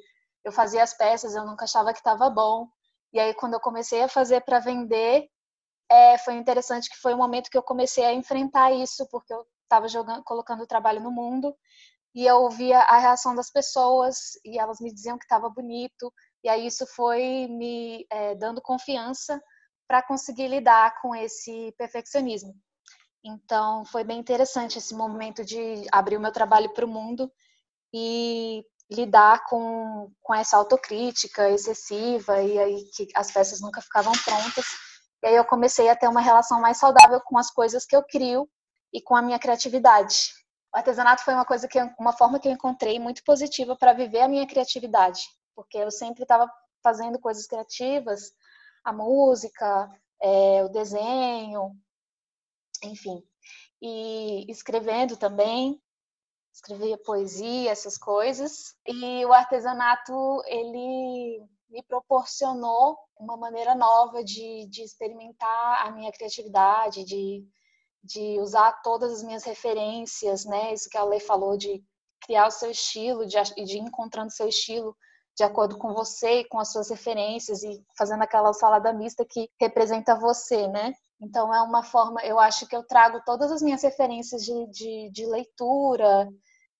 eu 0.45 0.51
fazia 0.51 0.83
as 0.83 0.93
peças, 0.93 1.35
eu 1.35 1.45
nunca 1.45 1.65
achava 1.65 1.91
que 1.91 1.99
estava 1.99 2.29
bom. 2.29 2.67
E 3.11 3.19
aí, 3.19 3.33
quando 3.33 3.55
eu 3.55 3.59
comecei 3.59 4.03
a 4.03 4.07
fazer 4.07 4.41
para 4.41 4.59
vender, 4.59 5.27
é, 5.89 6.17
foi 6.17 6.35
interessante 6.35 6.89
que 6.89 6.97
foi 6.97 7.13
o 7.13 7.17
momento 7.17 7.49
que 7.49 7.57
eu 7.57 7.63
comecei 7.63 8.05
a 8.05 8.13
enfrentar 8.13 8.71
isso, 8.71 9.07
porque 9.09 9.33
eu 9.33 9.45
estava 9.63 9.87
colocando 10.23 10.63
o 10.63 10.67
trabalho 10.67 11.01
no 11.01 11.11
mundo 11.11 11.55
e 12.15 12.25
eu 12.25 12.37
ouvia 12.37 12.79
a 12.79 12.97
reação 12.97 13.35
das 13.35 13.51
pessoas 13.51 14.39
e 14.43 14.57
elas 14.57 14.79
me 14.79 14.91
diziam 14.91 15.17
que 15.17 15.25
estava 15.25 15.49
bonito. 15.49 16.11
E 16.43 16.49
aí 16.49 16.65
isso 16.65 16.85
foi 16.87 17.47
me 17.47 18.05
é, 18.09 18.35
dando 18.35 18.61
confiança 18.61 19.41
para 19.87 20.01
conseguir 20.01 20.47
lidar 20.47 20.99
com 21.01 21.15
esse 21.15 21.73
perfeccionismo. 21.77 22.55
Então, 23.23 23.85
foi 23.85 24.03
bem 24.03 24.19
interessante 24.19 24.77
esse 24.77 24.95
momento 24.95 25.43
de 25.43 25.85
abrir 25.91 26.17
o 26.17 26.19
meu 26.19 26.31
trabalho 26.31 26.73
para 26.73 26.85
o 26.85 26.89
mundo 26.89 27.31
e 27.93 28.65
lidar 28.89 29.43
com, 29.45 30.11
com 30.21 30.33
essa 30.33 30.57
autocrítica 30.57 31.49
excessiva 31.49 32.41
e 32.41 32.57
aí 32.57 32.83
que 32.95 33.07
as 33.15 33.31
peças 33.31 33.59
nunca 33.59 33.81
ficavam 33.81 34.13
prontas. 34.23 34.65
E 35.23 35.27
aí 35.27 35.35
eu 35.35 35.45
comecei 35.45 35.89
a 35.89 35.95
ter 35.95 36.07
uma 36.07 36.21
relação 36.21 36.61
mais 36.61 36.77
saudável 36.77 37.19
com 37.21 37.37
as 37.37 37.49
coisas 37.49 37.85
que 37.85 37.95
eu 37.95 38.03
crio 38.03 38.49
e 38.93 39.01
com 39.01 39.15
a 39.15 39.21
minha 39.21 39.39
criatividade. 39.39 40.31
O 40.73 40.77
artesanato 40.77 41.23
foi 41.23 41.33
uma 41.33 41.45
coisa 41.45 41.67
que 41.67 41.79
uma 41.99 42.13
forma 42.13 42.39
que 42.39 42.47
eu 42.47 42.51
encontrei 42.51 42.99
muito 42.99 43.23
positiva 43.23 43.75
para 43.75 43.93
viver 43.93 44.21
a 44.21 44.27
minha 44.27 44.45
criatividade, 44.45 45.21
porque 45.55 45.77
eu 45.77 45.89
sempre 45.89 46.23
estava 46.23 46.51
fazendo 46.83 47.19
coisas 47.19 47.47
criativas, 47.47 48.31
a 48.83 48.93
música, 48.93 49.89
é, 50.21 50.63
o 50.63 50.69
desenho, 50.69 51.75
enfim, 52.83 53.23
e 53.81 54.49
escrevendo 54.51 55.17
também, 55.17 55.81
escrevia 56.53 56.97
poesia, 56.97 57.71
essas 57.71 57.97
coisas. 57.97 58.75
E 58.85 59.25
o 59.25 59.33
artesanato, 59.33 60.41
ele 60.45 61.43
me 61.69 61.83
proporcionou 61.83 62.97
uma 63.19 63.37
maneira 63.37 63.75
nova 63.75 64.23
de, 64.23 64.67
de 64.67 64.83
experimentar 64.83 65.85
a 65.85 65.91
minha 65.91 66.11
criatividade, 66.11 67.03
de, 67.03 67.45
de 68.03 68.39
usar 68.39 68.81
todas 68.81 69.11
as 69.11 69.23
minhas 69.23 69.43
referências, 69.43 70.45
né? 70.45 70.73
Isso 70.73 70.89
que 70.89 70.97
a 70.97 71.03
Lei 71.03 71.19
falou 71.19 71.57
de 71.57 71.83
criar 72.21 72.47
o 72.47 72.51
seu 72.51 72.71
estilo, 72.71 73.25
de, 73.25 73.37
de 73.65 73.77
ir 73.77 73.81
encontrando 73.81 74.31
seu 74.31 74.47
estilo 74.47 74.95
de 75.37 75.43
acordo 75.43 75.77
com 75.77 75.93
você 75.93 76.43
com 76.45 76.59
as 76.59 76.71
suas 76.71 76.89
referências 76.89 77.61
e 77.61 77.79
fazendo 77.95 78.23
aquela 78.23 78.51
salada 78.53 78.91
mista 78.91 79.23
que 79.23 79.47
representa 79.61 80.19
você, 80.19 80.67
né? 80.67 80.93
Então 81.21 81.53
é 81.53 81.61
uma 81.61 81.83
forma, 81.83 82.21
eu 82.23 82.39
acho 82.39 82.67
que 82.67 82.75
eu 82.75 82.83
trago 82.83 83.21
todas 83.23 83.51
as 83.51 83.61
minhas 83.61 83.83
referências 83.83 84.43
de, 84.43 84.67
de, 84.71 85.11
de 85.11 85.25
leitura, 85.27 86.27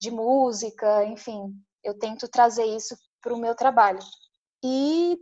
de 0.02 0.10
música, 0.10 1.06
enfim, 1.06 1.54
eu 1.84 1.98
tento 1.98 2.28
trazer 2.28 2.66
isso 2.66 2.98
para 3.22 3.34
o 3.34 3.38
meu 3.38 3.56
trabalho. 3.56 4.00
E 4.70 5.18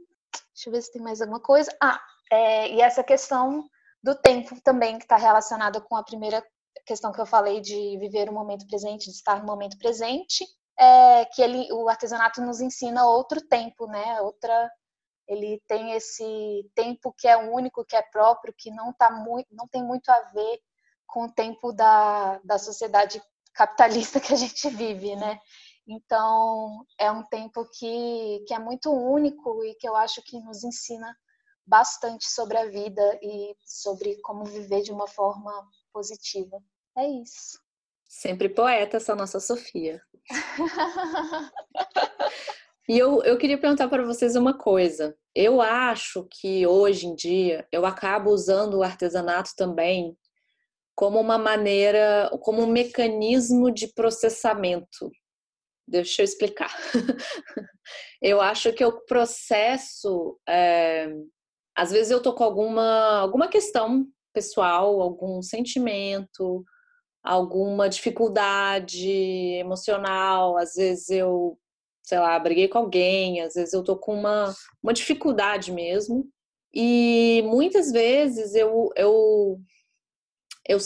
deixa 0.55 0.69
eu 0.69 0.71
ver 0.71 0.81
se 0.81 0.91
tem 0.91 1.01
mais 1.01 1.21
alguma 1.21 1.39
coisa. 1.39 1.71
Ah, 1.79 2.01
é, 2.31 2.69
e 2.69 2.81
essa 2.81 3.03
questão 3.03 3.63
do 4.01 4.15
tempo 4.15 4.59
também, 4.61 4.97
que 4.97 5.05
está 5.05 5.17
relacionada 5.17 5.79
com 5.79 5.95
a 5.95 6.03
primeira 6.03 6.43
questão 6.85 7.11
que 7.11 7.21
eu 7.21 7.27
falei 7.27 7.61
de 7.61 7.97
viver 7.99 8.27
o 8.27 8.33
momento 8.33 8.65
presente, 8.65 9.05
de 9.05 9.15
estar 9.15 9.39
no 9.39 9.45
momento 9.45 9.77
presente, 9.77 10.43
é 10.79 11.25
que 11.25 11.43
ele, 11.43 11.71
o 11.71 11.87
artesanato 11.87 12.41
nos 12.41 12.59
ensina 12.59 13.07
outro 13.07 13.39
tempo, 13.47 13.85
né? 13.85 14.19
Outra 14.21 14.71
ele 15.27 15.61
tem 15.67 15.91
esse 15.93 16.69
tempo 16.75 17.13
que 17.17 17.27
é 17.27 17.37
único, 17.37 17.85
que 17.85 17.95
é 17.95 18.01
próprio, 18.01 18.53
que 18.57 18.71
não, 18.71 18.93
tá 18.93 19.11
muito, 19.11 19.47
não 19.51 19.67
tem 19.67 19.83
muito 19.83 20.09
a 20.09 20.21
ver 20.33 20.59
com 21.07 21.25
o 21.25 21.31
tempo 21.31 21.71
da, 21.71 22.39
da 22.43 22.57
sociedade 22.57 23.21
capitalista 23.53 24.19
que 24.21 24.33
a 24.33 24.37
gente 24.37 24.69
vive, 24.69 25.15
né? 25.15 25.39
Então, 25.87 26.85
é 26.99 27.11
um 27.11 27.23
tempo 27.23 27.67
que, 27.77 28.43
que 28.47 28.53
é 28.53 28.59
muito 28.59 28.91
único 28.91 29.63
e 29.63 29.75
que 29.75 29.87
eu 29.87 29.95
acho 29.95 30.21
que 30.23 30.39
nos 30.39 30.63
ensina 30.63 31.15
bastante 31.65 32.29
sobre 32.29 32.57
a 32.57 32.65
vida 32.65 33.19
e 33.21 33.55
sobre 33.65 34.19
como 34.21 34.45
viver 34.45 34.81
de 34.81 34.91
uma 34.91 35.07
forma 35.07 35.51
positiva. 35.93 36.59
É 36.97 37.07
isso. 37.07 37.59
Sempre 38.07 38.49
poeta 38.49 38.97
essa 38.97 39.15
nossa 39.15 39.39
Sofia. 39.39 40.01
E 42.87 42.99
eu, 42.99 43.23
eu 43.23 43.37
queria 43.37 43.57
perguntar 43.57 43.87
para 43.87 44.05
vocês 44.05 44.35
uma 44.35 44.55
coisa. 44.55 45.17
Eu 45.33 45.59
acho 45.59 46.27
que 46.29 46.67
hoje 46.67 47.07
em 47.07 47.15
dia 47.15 47.67
eu 47.71 47.83
acabo 47.83 48.29
usando 48.29 48.75
o 48.75 48.83
artesanato 48.83 49.51
também 49.57 50.15
como 50.93 51.19
uma 51.19 51.37
maneira, 51.37 52.29
como 52.41 52.61
um 52.61 52.67
mecanismo 52.67 53.71
de 53.71 53.87
processamento. 53.87 55.11
Deixa 55.87 56.21
eu 56.21 56.25
explicar. 56.25 56.75
eu 58.21 58.41
acho 58.41 58.73
que 58.73 58.83
o 58.83 59.01
processo, 59.05 60.39
é, 60.47 61.13
às 61.75 61.91
vezes 61.91 62.11
eu 62.11 62.21
tô 62.21 62.33
com 62.33 62.43
alguma, 62.43 63.19
alguma 63.19 63.47
questão 63.47 64.07
pessoal, 64.33 65.01
algum 65.01 65.41
sentimento, 65.41 66.63
alguma 67.23 67.87
dificuldade 67.87 69.09
emocional, 69.59 70.57
às 70.57 70.73
vezes 70.75 71.09
eu 71.09 71.57
sei 72.05 72.19
lá, 72.19 72.37
briguei 72.39 72.67
com 72.67 72.77
alguém, 72.77 73.41
às 73.41 73.55
vezes 73.55 73.73
eu 73.73 73.83
tô 73.83 73.97
com 73.97 74.13
uma, 74.13 74.53
uma 74.81 74.93
dificuldade 74.93 75.71
mesmo. 75.71 76.29
E 76.73 77.41
muitas 77.45 77.91
vezes 77.91 78.53
eu, 78.53 78.89
eu, 78.95 79.59
eu 80.67 80.77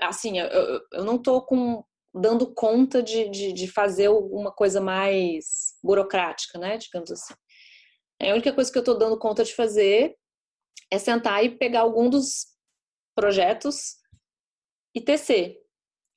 assim, 0.00 0.38
eu, 0.38 0.80
eu 0.92 1.04
não 1.04 1.18
tô 1.20 1.42
com, 1.42 1.84
dando 2.14 2.54
conta 2.54 3.02
de, 3.02 3.28
de, 3.28 3.52
de 3.52 3.66
fazer 3.66 4.06
alguma 4.06 4.52
coisa 4.52 4.80
mais 4.80 5.74
burocrática, 5.82 6.58
né, 6.58 6.78
digamos 6.78 7.10
assim. 7.10 7.34
A 8.22 8.32
única 8.32 8.52
coisa 8.52 8.72
que 8.72 8.78
eu 8.78 8.84
tô 8.84 8.94
dando 8.94 9.18
conta 9.18 9.42
de 9.42 9.54
fazer 9.54 10.14
é 10.90 10.98
sentar 10.98 11.44
e 11.44 11.58
pegar 11.58 11.80
algum 11.80 12.08
dos 12.08 12.46
projetos 13.14 13.96
e 14.94 15.00
tecer. 15.00 15.58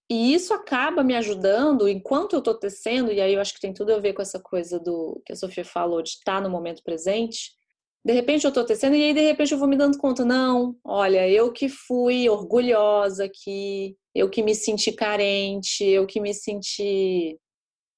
E 0.10 0.34
isso 0.34 0.54
acaba 0.54 1.04
me 1.04 1.16
ajudando 1.16 1.88
enquanto 1.88 2.34
eu 2.34 2.40
estou 2.40 2.58
tecendo, 2.58 3.12
e 3.12 3.20
aí 3.20 3.34
eu 3.34 3.42
acho 3.42 3.54
que 3.54 3.60
tem 3.60 3.74
tudo 3.74 3.94
a 3.94 4.00
ver 4.00 4.14
com 4.14 4.22
essa 4.22 4.40
coisa 4.40 4.80
do 4.80 5.22
que 5.26 5.34
a 5.34 5.36
Sofia 5.36 5.66
falou 5.66 6.02
de 6.02 6.12
estar 6.12 6.42
no 6.42 6.50
momento 6.50 6.84
presente. 6.84 7.52
De 8.06 8.14
repente 8.14 8.46
eu 8.46 8.50
estou 8.50 8.64
tecendo 8.66 8.96
e 8.96 9.04
aí 9.04 9.14
de 9.14 9.22
repente 9.22 9.52
eu 9.52 9.58
vou 9.58 9.68
me 9.68 9.76
dando 9.76 9.98
conta, 9.98 10.24
não, 10.24 10.76
olha, 10.84 11.28
eu 11.30 11.52
que 11.52 11.68
fui 11.68 12.30
orgulhosa 12.30 13.26
aqui, 13.26 13.98
eu 14.16 14.30
que 14.30 14.42
me 14.42 14.56
senti 14.56 14.92
carente, 14.92 15.84
eu 15.84 16.06
que 16.08 16.20
me 16.20 16.34
senti, 16.34 17.38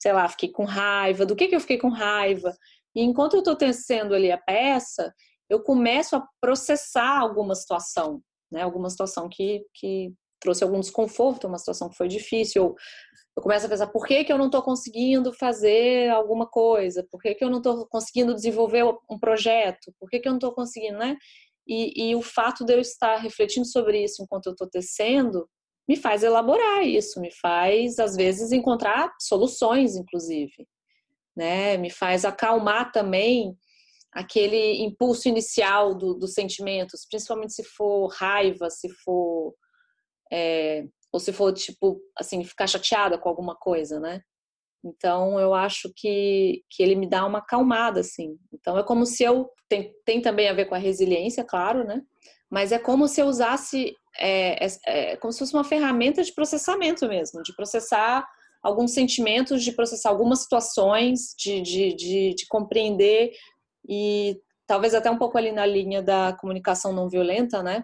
sei 0.01 0.13
lá, 0.13 0.27
fiquei 0.27 0.51
com 0.51 0.65
raiva. 0.65 1.25
Do 1.25 1.35
que 1.35 1.47
que 1.47 1.55
eu 1.55 1.59
fiquei 1.61 1.77
com 1.77 1.89
raiva? 1.89 2.55
E 2.95 3.03
enquanto 3.03 3.35
eu 3.35 3.39
estou 3.39 3.55
tecendo 3.55 4.15
ali 4.15 4.31
a 4.31 4.37
peça, 4.37 5.13
eu 5.49 5.61
começo 5.61 6.15
a 6.15 6.27
processar 6.41 7.19
alguma 7.19 7.55
situação, 7.55 8.21
né? 8.51 8.61
Alguma 8.61 8.89
situação 8.89 9.29
que, 9.29 9.63
que 9.73 10.11
trouxe 10.39 10.63
algum 10.63 10.79
desconforto, 10.79 11.47
uma 11.47 11.57
situação 11.57 11.89
que 11.89 11.97
foi 11.97 12.07
difícil. 12.07 12.63
Eu, 12.63 12.75
eu 13.37 13.43
começo 13.43 13.65
a 13.65 13.69
pensar, 13.69 13.87
por 13.87 14.05
que, 14.05 14.23
que 14.23 14.33
eu 14.33 14.37
não 14.37 14.47
estou 14.47 14.61
conseguindo 14.61 15.31
fazer 15.33 16.09
alguma 16.09 16.47
coisa? 16.47 17.05
Por 17.09 17.21
que, 17.21 17.35
que 17.35 17.43
eu 17.43 17.49
não 17.49 17.57
estou 17.57 17.87
conseguindo 17.87 18.33
desenvolver 18.33 18.83
um 19.09 19.19
projeto? 19.19 19.93
Por 19.99 20.09
que, 20.09 20.19
que 20.19 20.27
eu 20.27 20.31
não 20.31 20.37
estou 20.37 20.53
conseguindo, 20.53 20.97
né? 20.97 21.17
E, 21.67 22.09
e, 22.09 22.15
o 22.15 22.21
fato 22.21 22.65
de 22.65 22.73
eu 22.73 22.79
estar 22.79 23.17
refletindo 23.17 23.65
sobre 23.65 24.03
isso 24.03 24.23
enquanto 24.23 24.47
eu 24.47 24.53
estou 24.53 24.67
tecendo 24.67 25.47
me 25.87 25.95
faz 25.95 26.21
elaborar 26.21 26.83
isso, 26.85 27.19
me 27.19 27.31
faz, 27.31 27.97
às 27.97 28.15
vezes, 28.15 28.51
encontrar 28.51 29.11
soluções, 29.19 29.95
inclusive. 29.95 30.67
Né? 31.35 31.77
Me 31.77 31.89
faz 31.89 32.25
acalmar 32.25 32.91
também 32.91 33.57
aquele 34.11 34.83
impulso 34.83 35.27
inicial 35.27 35.95
do, 35.95 36.13
dos 36.13 36.33
sentimentos, 36.33 37.07
principalmente 37.09 37.53
se 37.53 37.63
for 37.63 38.07
raiva, 38.07 38.69
se 38.69 38.87
for 39.03 39.55
é, 40.31 40.85
ou 41.11 41.19
se 41.19 41.33
for 41.33 41.51
tipo 41.53 41.99
assim 42.17 42.43
ficar 42.43 42.67
chateada 42.67 43.17
com 43.17 43.29
alguma 43.29 43.55
coisa, 43.55 43.99
né? 43.99 44.21
Então 44.83 45.39
eu 45.39 45.53
acho 45.53 45.91
que, 45.95 46.63
que 46.69 46.81
ele 46.81 46.95
me 46.95 47.07
dá 47.07 47.25
uma 47.25 47.39
acalmada 47.39 47.99
assim. 47.99 48.37
Então 48.53 48.77
é 48.77 48.83
como 48.83 49.05
se 49.05 49.23
eu 49.23 49.49
tem, 49.67 49.93
tem 50.05 50.21
também 50.21 50.47
a 50.47 50.53
ver 50.53 50.65
com 50.65 50.75
a 50.75 50.79
resiliência, 50.79 51.43
claro, 51.43 51.83
né? 51.83 52.01
Mas 52.49 52.71
é 52.71 52.79
como 52.79 53.07
se 53.07 53.21
eu 53.21 53.27
usasse 53.27 53.93
é, 54.17 54.65
é, 54.65 54.69
é 54.85 55.15
como 55.17 55.31
se 55.31 55.39
fosse 55.39 55.53
uma 55.53 55.63
ferramenta 55.63 56.23
de 56.23 56.33
processamento 56.33 57.07
mesmo, 57.07 57.43
de 57.43 57.55
processar 57.55 58.25
alguns 58.61 58.91
sentimentos, 58.91 59.63
de 59.63 59.71
processar 59.71 60.09
algumas 60.09 60.39
situações, 60.39 61.33
de, 61.37 61.61
de, 61.61 61.95
de, 61.95 62.33
de 62.35 62.47
compreender 62.47 63.31
e 63.87 64.37
talvez 64.67 64.93
até 64.93 65.09
um 65.09 65.17
pouco 65.17 65.37
ali 65.37 65.51
na 65.51 65.65
linha 65.65 66.01
da 66.01 66.33
comunicação 66.33 66.93
não 66.93 67.09
violenta, 67.09 67.63
né? 67.63 67.83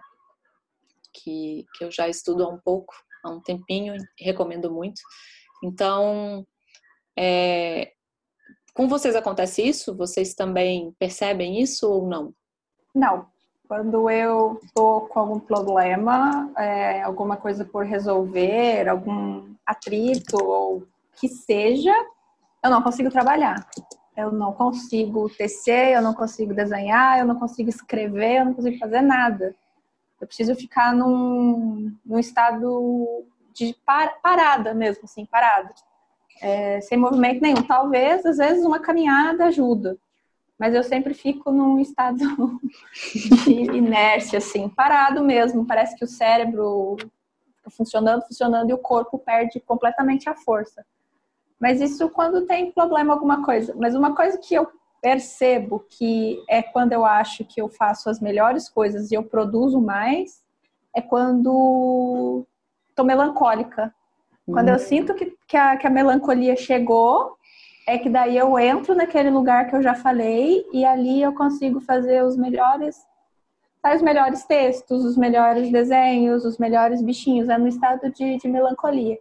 Que, 1.22 1.64
que 1.74 1.84
eu 1.84 1.90
já 1.90 2.08
estudo 2.08 2.44
há 2.44 2.48
um 2.48 2.58
pouco, 2.58 2.94
há 3.24 3.30
um 3.30 3.40
tempinho, 3.40 3.94
recomendo 4.18 4.70
muito. 4.70 5.00
Então, 5.64 6.46
é, 7.18 7.92
com 8.74 8.86
vocês 8.86 9.16
acontece 9.16 9.62
isso? 9.62 9.96
Vocês 9.96 10.34
também 10.34 10.94
percebem 10.98 11.60
isso 11.60 11.90
ou 11.90 12.06
não? 12.06 12.34
Não. 12.94 13.26
Quando 13.66 14.08
eu 14.08 14.60
tô 14.74 15.02
com 15.02 15.18
algum 15.18 15.40
problema, 15.40 16.52
é, 16.56 17.02
alguma 17.02 17.36
coisa 17.36 17.64
por 17.64 17.84
resolver, 17.84 18.88
algum 18.88 19.54
atrito 19.66 20.36
ou 20.36 20.86
que 21.18 21.26
seja, 21.28 21.92
eu 22.62 22.70
não 22.70 22.82
consigo 22.82 23.10
trabalhar. 23.10 23.66
Eu 24.16 24.30
não 24.30 24.52
consigo 24.52 25.28
tecer, 25.28 25.94
eu 25.94 26.02
não 26.02 26.14
consigo 26.14 26.54
desenhar, 26.54 27.18
eu 27.18 27.26
não 27.26 27.38
consigo 27.38 27.68
escrever, 27.68 28.40
eu 28.40 28.44
não 28.44 28.54
consigo 28.54 28.78
fazer 28.78 29.00
nada. 29.00 29.54
Eu 30.20 30.26
preciso 30.26 30.54
ficar 30.54 30.94
num, 30.94 31.94
num 32.04 32.18
estado 32.18 33.24
de 33.52 33.74
par, 33.84 34.20
parada 34.20 34.74
mesmo, 34.74 35.04
assim, 35.04 35.26
parada. 35.26 35.74
É, 36.40 36.80
sem 36.80 36.98
movimento 36.98 37.40
nenhum. 37.40 37.62
Talvez, 37.62 38.24
às 38.24 38.38
vezes, 38.38 38.64
uma 38.64 38.80
caminhada 38.80 39.46
ajuda. 39.46 39.98
Mas 40.58 40.74
eu 40.74 40.82
sempre 40.82 41.12
fico 41.12 41.50
num 41.52 41.78
estado 41.78 42.18
de 43.44 43.52
inércia, 43.52 44.38
assim, 44.38 44.68
parado 44.68 45.22
mesmo. 45.22 45.66
Parece 45.66 45.96
que 45.96 46.04
o 46.04 46.08
cérebro 46.08 46.96
fica 47.56 47.70
funcionando, 47.70 48.22
funcionando 48.22 48.70
e 48.70 48.74
o 48.74 48.78
corpo 48.78 49.18
perde 49.18 49.60
completamente 49.60 50.28
a 50.28 50.34
força. 50.34 50.84
Mas 51.60 51.80
isso 51.80 52.08
quando 52.10 52.46
tem 52.46 52.72
problema 52.72 53.14
alguma 53.14 53.44
coisa. 53.44 53.74
Mas 53.76 53.94
uma 53.94 54.14
coisa 54.14 54.38
que 54.38 54.54
eu 54.54 54.70
percebo 55.00 55.84
que 55.88 56.42
é 56.48 56.62
quando 56.62 56.92
eu 56.92 57.04
acho 57.04 57.44
que 57.44 57.60
eu 57.60 57.68
faço 57.68 58.08
as 58.10 58.20
melhores 58.20 58.68
coisas 58.68 59.10
e 59.10 59.14
eu 59.14 59.22
produzo 59.22 59.80
mais, 59.80 60.42
é 60.94 61.00
quando 61.00 62.46
tô 62.94 63.04
melancólica. 63.04 63.94
Quando 64.46 64.68
eu 64.68 64.74
uhum. 64.74 64.80
sinto 64.80 65.14
que, 65.14 65.36
que, 65.46 65.56
a, 65.56 65.76
que 65.76 65.86
a 65.86 65.90
melancolia 65.90 66.56
chegou, 66.56 67.36
é 67.86 67.98
que 67.98 68.08
daí 68.08 68.36
eu 68.36 68.58
entro 68.58 68.94
naquele 68.94 69.30
lugar 69.30 69.68
que 69.68 69.74
eu 69.74 69.82
já 69.82 69.94
falei 69.94 70.64
e 70.72 70.84
ali 70.84 71.20
eu 71.20 71.32
consigo 71.34 71.80
fazer 71.80 72.24
os 72.24 72.36
melhores 72.36 72.96
os 73.94 74.02
melhores 74.02 74.44
textos, 74.44 75.04
os 75.04 75.16
melhores 75.16 75.70
desenhos, 75.70 76.44
os 76.44 76.58
melhores 76.58 77.00
bichinhos, 77.00 77.48
é 77.48 77.56
no 77.56 77.68
estado 77.68 78.10
de, 78.10 78.36
de 78.36 78.48
melancolia 78.48 79.16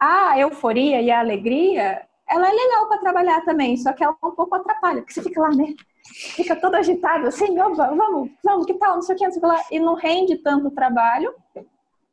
a 0.00 0.38
euforia 0.38 1.02
e 1.02 1.10
a 1.10 1.20
alegria, 1.20 2.00
ela 2.30 2.48
é 2.48 2.52
legal 2.52 2.86
para 2.86 2.98
trabalhar 2.98 3.44
também, 3.44 3.76
só 3.76 3.92
que 3.92 4.04
ela 4.04 4.16
um 4.22 4.30
pouco 4.30 4.54
atrapalha, 4.54 5.00
porque 5.00 5.12
você 5.12 5.22
fica 5.22 5.40
lá, 5.40 5.50
né? 5.50 5.74
Fica 6.36 6.54
todo 6.54 6.76
agitado, 6.76 7.26
assim, 7.26 7.60
oh, 7.60 7.74
vamos, 7.74 8.30
vamos, 8.42 8.66
que 8.66 8.74
tal, 8.74 8.94
não 8.94 9.02
sei 9.02 9.16
o 9.16 9.18
que, 9.18 9.24
não 9.24 9.32
sei 9.32 9.38
o 9.38 9.42
que 9.42 9.46
lá, 9.46 9.64
e 9.70 9.80
não 9.80 9.94
rende 9.94 10.36
tanto 10.38 10.70
trabalho, 10.70 11.34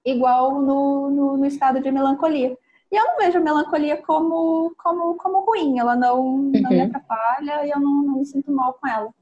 igual 0.04 0.60
no, 0.60 1.10
no, 1.10 1.38
no, 1.38 1.46
estado 1.46 1.80
de 1.80 1.92
melancolia. 1.92 2.58
E 2.92 2.96
eu 2.96 3.04
não 3.04 3.18
vejo 3.18 3.38
a 3.38 3.42
melancolia 3.42 3.98
como, 3.98 4.74
como, 4.78 5.16
como 5.16 5.42
ruim, 5.42 5.78
ela 5.78 5.96
não, 5.96 6.20
uhum. 6.20 6.52
não 6.52 6.70
me 6.70 6.82
atrapalha 6.82 7.66
e 7.66 7.70
eu 7.70 7.80
não, 7.80 8.04
não, 8.04 8.18
me 8.20 8.26
sinto 8.26 8.52
mal 8.52 8.74
com 8.74 8.88
ela. 8.88 9.14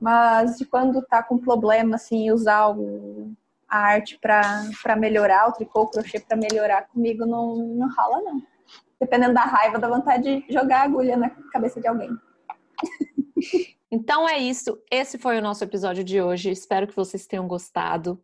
Mas 0.00 0.56
de 0.56 0.64
quando 0.64 1.02
tá 1.02 1.22
com 1.22 1.36
problema, 1.36 1.96
assim, 1.96 2.30
usar 2.30 2.68
o, 2.68 3.32
a 3.68 3.78
arte 3.78 4.18
para 4.18 4.96
melhorar, 4.96 5.48
o 5.48 5.52
tricô, 5.52 5.82
o 5.82 5.90
crochê 5.90 6.20
para 6.20 6.36
melhorar 6.36 6.88
comigo 6.88 7.26
não, 7.26 7.56
não 7.56 7.88
rola, 7.88 8.22
não. 8.22 8.53
Dependendo 9.00 9.34
da 9.34 9.42
raiva, 9.42 9.78
da 9.78 9.88
vontade 9.88 10.44
de 10.46 10.52
jogar 10.52 10.82
agulha 10.82 11.16
na 11.16 11.30
cabeça 11.52 11.80
de 11.80 11.88
alguém. 11.88 12.10
Então 13.90 14.28
é 14.28 14.38
isso. 14.38 14.78
Esse 14.90 15.18
foi 15.18 15.38
o 15.38 15.42
nosso 15.42 15.62
episódio 15.62 16.02
de 16.02 16.20
hoje. 16.20 16.50
Espero 16.50 16.88
que 16.88 16.96
vocês 16.96 17.26
tenham 17.26 17.46
gostado. 17.46 18.18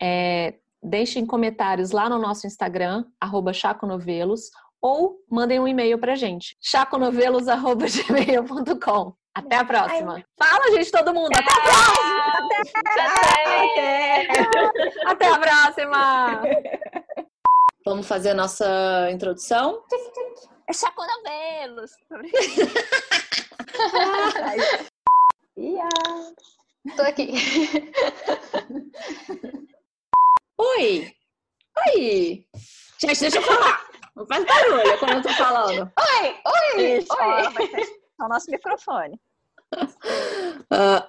É, 0.00 0.54
deixem 0.82 1.26
comentários 1.26 1.90
lá 1.90 2.08
no 2.08 2.18
nosso 2.18 2.46
Instagram, 2.46 3.04
chaconovelos, 3.52 4.50
ou 4.80 5.18
mandem 5.30 5.60
um 5.60 5.68
e-mail 5.68 5.98
pra 5.98 6.14
gente, 6.14 6.56
chaconovelos.gmail.com. 6.60 9.12
Até 9.34 9.56
a 9.56 9.64
próxima. 9.64 10.14
Ai. 10.14 10.24
Fala, 10.38 10.70
gente, 10.72 10.90
todo 10.90 11.12
mundo. 11.14 11.30
Até 11.34 11.52
a 11.52 11.60
próxima. 11.60 12.10
Até, 12.86 13.02
Até. 14.24 14.40
Até 15.06 15.28
a 15.28 15.38
próxima. 15.38 16.42
Vamos 17.84 18.06
fazer 18.06 18.30
a 18.30 18.34
nossa 18.34 19.10
introdução? 19.10 19.84
É 20.68 20.72
Chaconovelos. 20.72 21.90
Ia. 25.56 25.88
Tô 26.96 27.02
aqui. 27.02 27.32
Oi. 30.58 31.12
Oi. 31.88 32.46
Gente, 32.98 33.20
deixa 33.20 33.38
eu 33.38 33.42
falar. 33.42 33.86
Não 34.16 34.26
faz 34.26 34.44
barulho 34.44 34.98
quando 34.98 35.12
eu 35.12 35.22
tô 35.22 35.28
falando. 35.30 35.92
Oi, 35.98 36.36
oi, 36.46 36.98
Isso, 36.98 37.12
oi 37.12 38.00
ao 38.20 38.28
nosso 38.28 38.50
microfone. 38.50 39.18
Uh, 39.74 41.02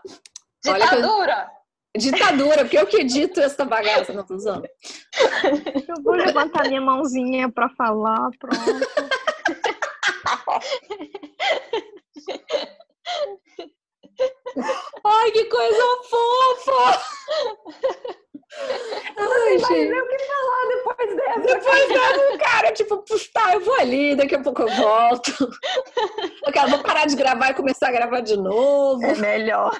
Ditadura! 0.63 1.49
Ditadura, 1.97 2.59
porque 2.59 2.77
eu 2.77 2.87
que 2.87 2.97
edito 2.97 3.41
essa 3.41 3.65
bagaça, 3.65 4.13
não 4.13 4.25
tô 4.25 4.35
usando. 4.35 4.65
Eu 5.87 6.01
vou 6.01 6.13
levantar 6.13 6.67
minha 6.67 6.79
mãozinha 6.79 7.51
pra 7.51 7.67
falar, 7.69 8.29
pronto. 8.39 8.57
Ai, 15.03 15.31
que 15.31 15.45
coisa 15.45 15.83
fofa! 16.09 17.01
Ai, 19.17 19.57
gente. 19.57 19.93
o 19.93 20.07
que 20.07 20.19
falar 20.19 20.67
depois 20.67 21.15
dessa. 21.15 21.39
Depois 21.39 21.87
dessa, 21.87 22.37
cara, 22.37 22.71
tipo, 22.73 23.03
tá, 23.33 23.53
eu 23.53 23.61
vou 23.61 23.79
ali, 23.79 24.15
daqui 24.15 24.35
a 24.35 24.41
pouco 24.41 24.63
eu 24.63 24.67
volto. 24.67 25.31
Eu 26.45 26.51
quero, 26.51 26.69
vou 26.71 26.79
parar 26.79 27.05
de 27.05 27.15
gravar 27.15 27.51
e 27.51 27.53
começar 27.53 27.89
a 27.89 27.91
gravar 27.91 28.19
de 28.21 28.35
novo. 28.35 29.05
É 29.05 29.15
melhor. 29.15 29.71